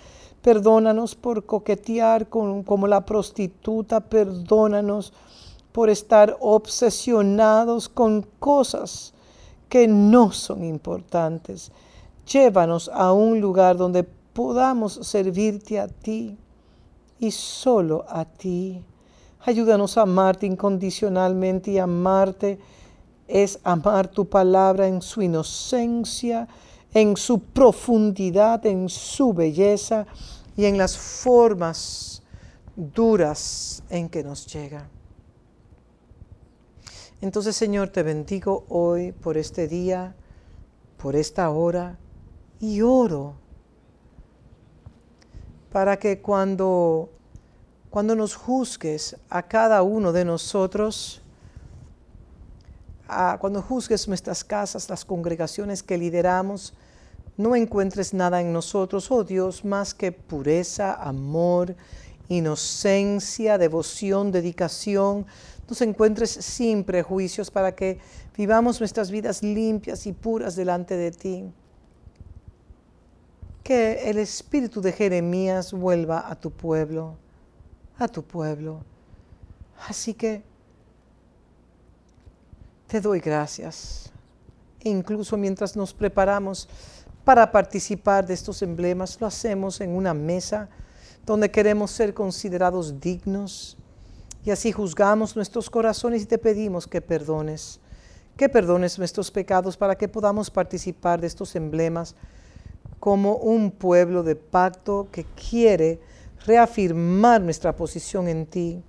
[0.48, 4.00] Perdónanos por coquetear con, como la prostituta.
[4.00, 5.12] Perdónanos
[5.74, 9.14] por estar obsesionados con cosas
[9.68, 11.70] que no son importantes.
[12.26, 16.38] Llévanos a un lugar donde podamos servirte a ti
[17.20, 18.82] y solo a ti.
[19.42, 22.58] Ayúdanos a amarte incondicionalmente y amarte
[23.28, 26.48] es amar tu palabra en su inocencia,
[26.94, 30.08] en su profundidad, en su belleza
[30.58, 32.24] y en las formas
[32.76, 34.90] duras en que nos llega.
[37.22, 40.16] Entonces, Señor, te bendigo hoy por este día,
[40.98, 41.98] por esta hora,
[42.60, 43.36] y oro
[45.72, 47.10] para que cuando,
[47.90, 51.22] cuando nos juzgues a cada uno de nosotros,
[53.40, 56.74] cuando juzgues nuestras casas, las congregaciones que lideramos,
[57.38, 61.76] no encuentres nada en nosotros, oh Dios, más que pureza, amor,
[62.30, 65.28] inocencia, devoción, dedicación.
[65.70, 68.00] Nos encuentres sin prejuicios para que
[68.36, 71.52] vivamos nuestras vidas limpias y puras delante de ti.
[73.64, 77.18] Que el espíritu de Jeremías vuelva a tu pueblo,
[78.00, 78.80] a tu pueblo.
[79.88, 80.42] Así que
[82.88, 84.12] te doy gracias.
[84.80, 86.70] E incluso mientras nos preparamos
[87.28, 89.20] para participar de estos emblemas.
[89.20, 90.70] Lo hacemos en una mesa
[91.26, 93.76] donde queremos ser considerados dignos
[94.46, 97.82] y así juzgamos nuestros corazones y te pedimos que perdones,
[98.38, 102.16] que perdones nuestros pecados para que podamos participar de estos emblemas
[102.98, 106.00] como un pueblo de pacto que quiere
[106.46, 108.82] reafirmar nuestra posición en ti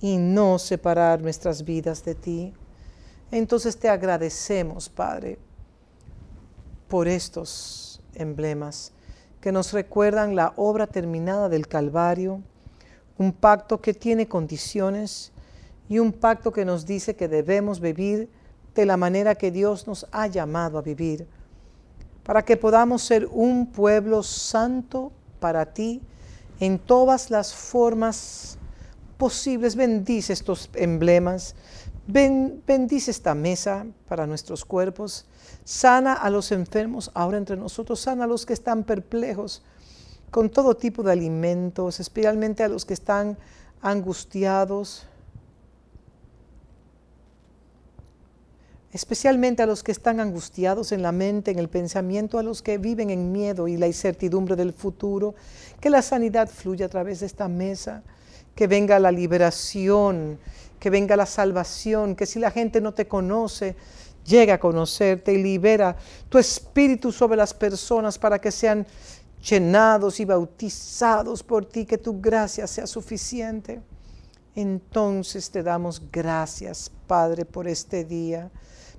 [0.00, 2.54] y no separar nuestras vidas de ti.
[3.32, 5.40] Entonces te agradecemos, Padre,
[6.94, 8.92] por estos emblemas
[9.40, 12.40] que nos recuerdan la obra terminada del Calvario,
[13.18, 15.32] un pacto que tiene condiciones
[15.88, 18.28] y un pacto que nos dice que debemos vivir
[18.76, 21.26] de la manera que Dios nos ha llamado a vivir,
[22.22, 25.10] para que podamos ser un pueblo santo
[25.40, 26.00] para ti
[26.60, 28.56] en todas las formas
[29.18, 29.74] posibles.
[29.74, 31.56] Bendice estos emblemas,
[32.06, 35.26] bendice esta mesa para nuestros cuerpos,
[35.64, 39.62] sana a los enfermos ahora entre nosotros, sana a los que están perplejos
[40.30, 43.38] con todo tipo de alimentos, especialmente a los que están
[43.80, 45.06] angustiados,
[48.92, 52.78] especialmente a los que están angustiados en la mente, en el pensamiento, a los que
[52.78, 55.34] viven en miedo y la incertidumbre del futuro,
[55.80, 58.02] que la sanidad fluya a través de esta mesa,
[58.54, 60.38] que venga la liberación,
[60.84, 63.74] que venga la salvación, que si la gente no te conoce,
[64.26, 65.96] llega a conocerte y libera
[66.28, 68.86] tu espíritu sobre las personas para que sean
[69.42, 73.80] llenados y bautizados por ti, que tu gracia sea suficiente.
[74.54, 78.50] Entonces te damos gracias, Padre, por este día.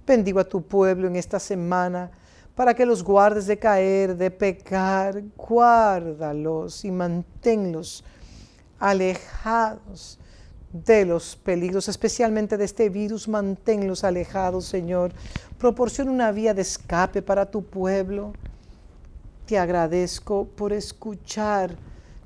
[0.08, 2.10] Bendigo a tu pueblo en esta semana
[2.56, 5.22] para que los guardes de caer, de pecar.
[5.38, 8.04] Guárdalos y manténlos
[8.80, 10.18] alejados
[10.84, 13.28] de los peligros, especialmente de este virus.
[13.28, 15.14] Manténlos alejados, Señor.
[15.58, 18.34] Proporciona una vía de escape para tu pueblo.
[19.46, 21.76] Te agradezco por escuchar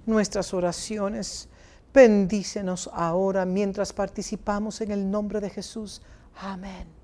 [0.06, 1.48] nuestras oraciones.
[1.94, 6.02] Bendícenos ahora mientras participamos en el nombre de Jesús.
[6.42, 6.99] Amén.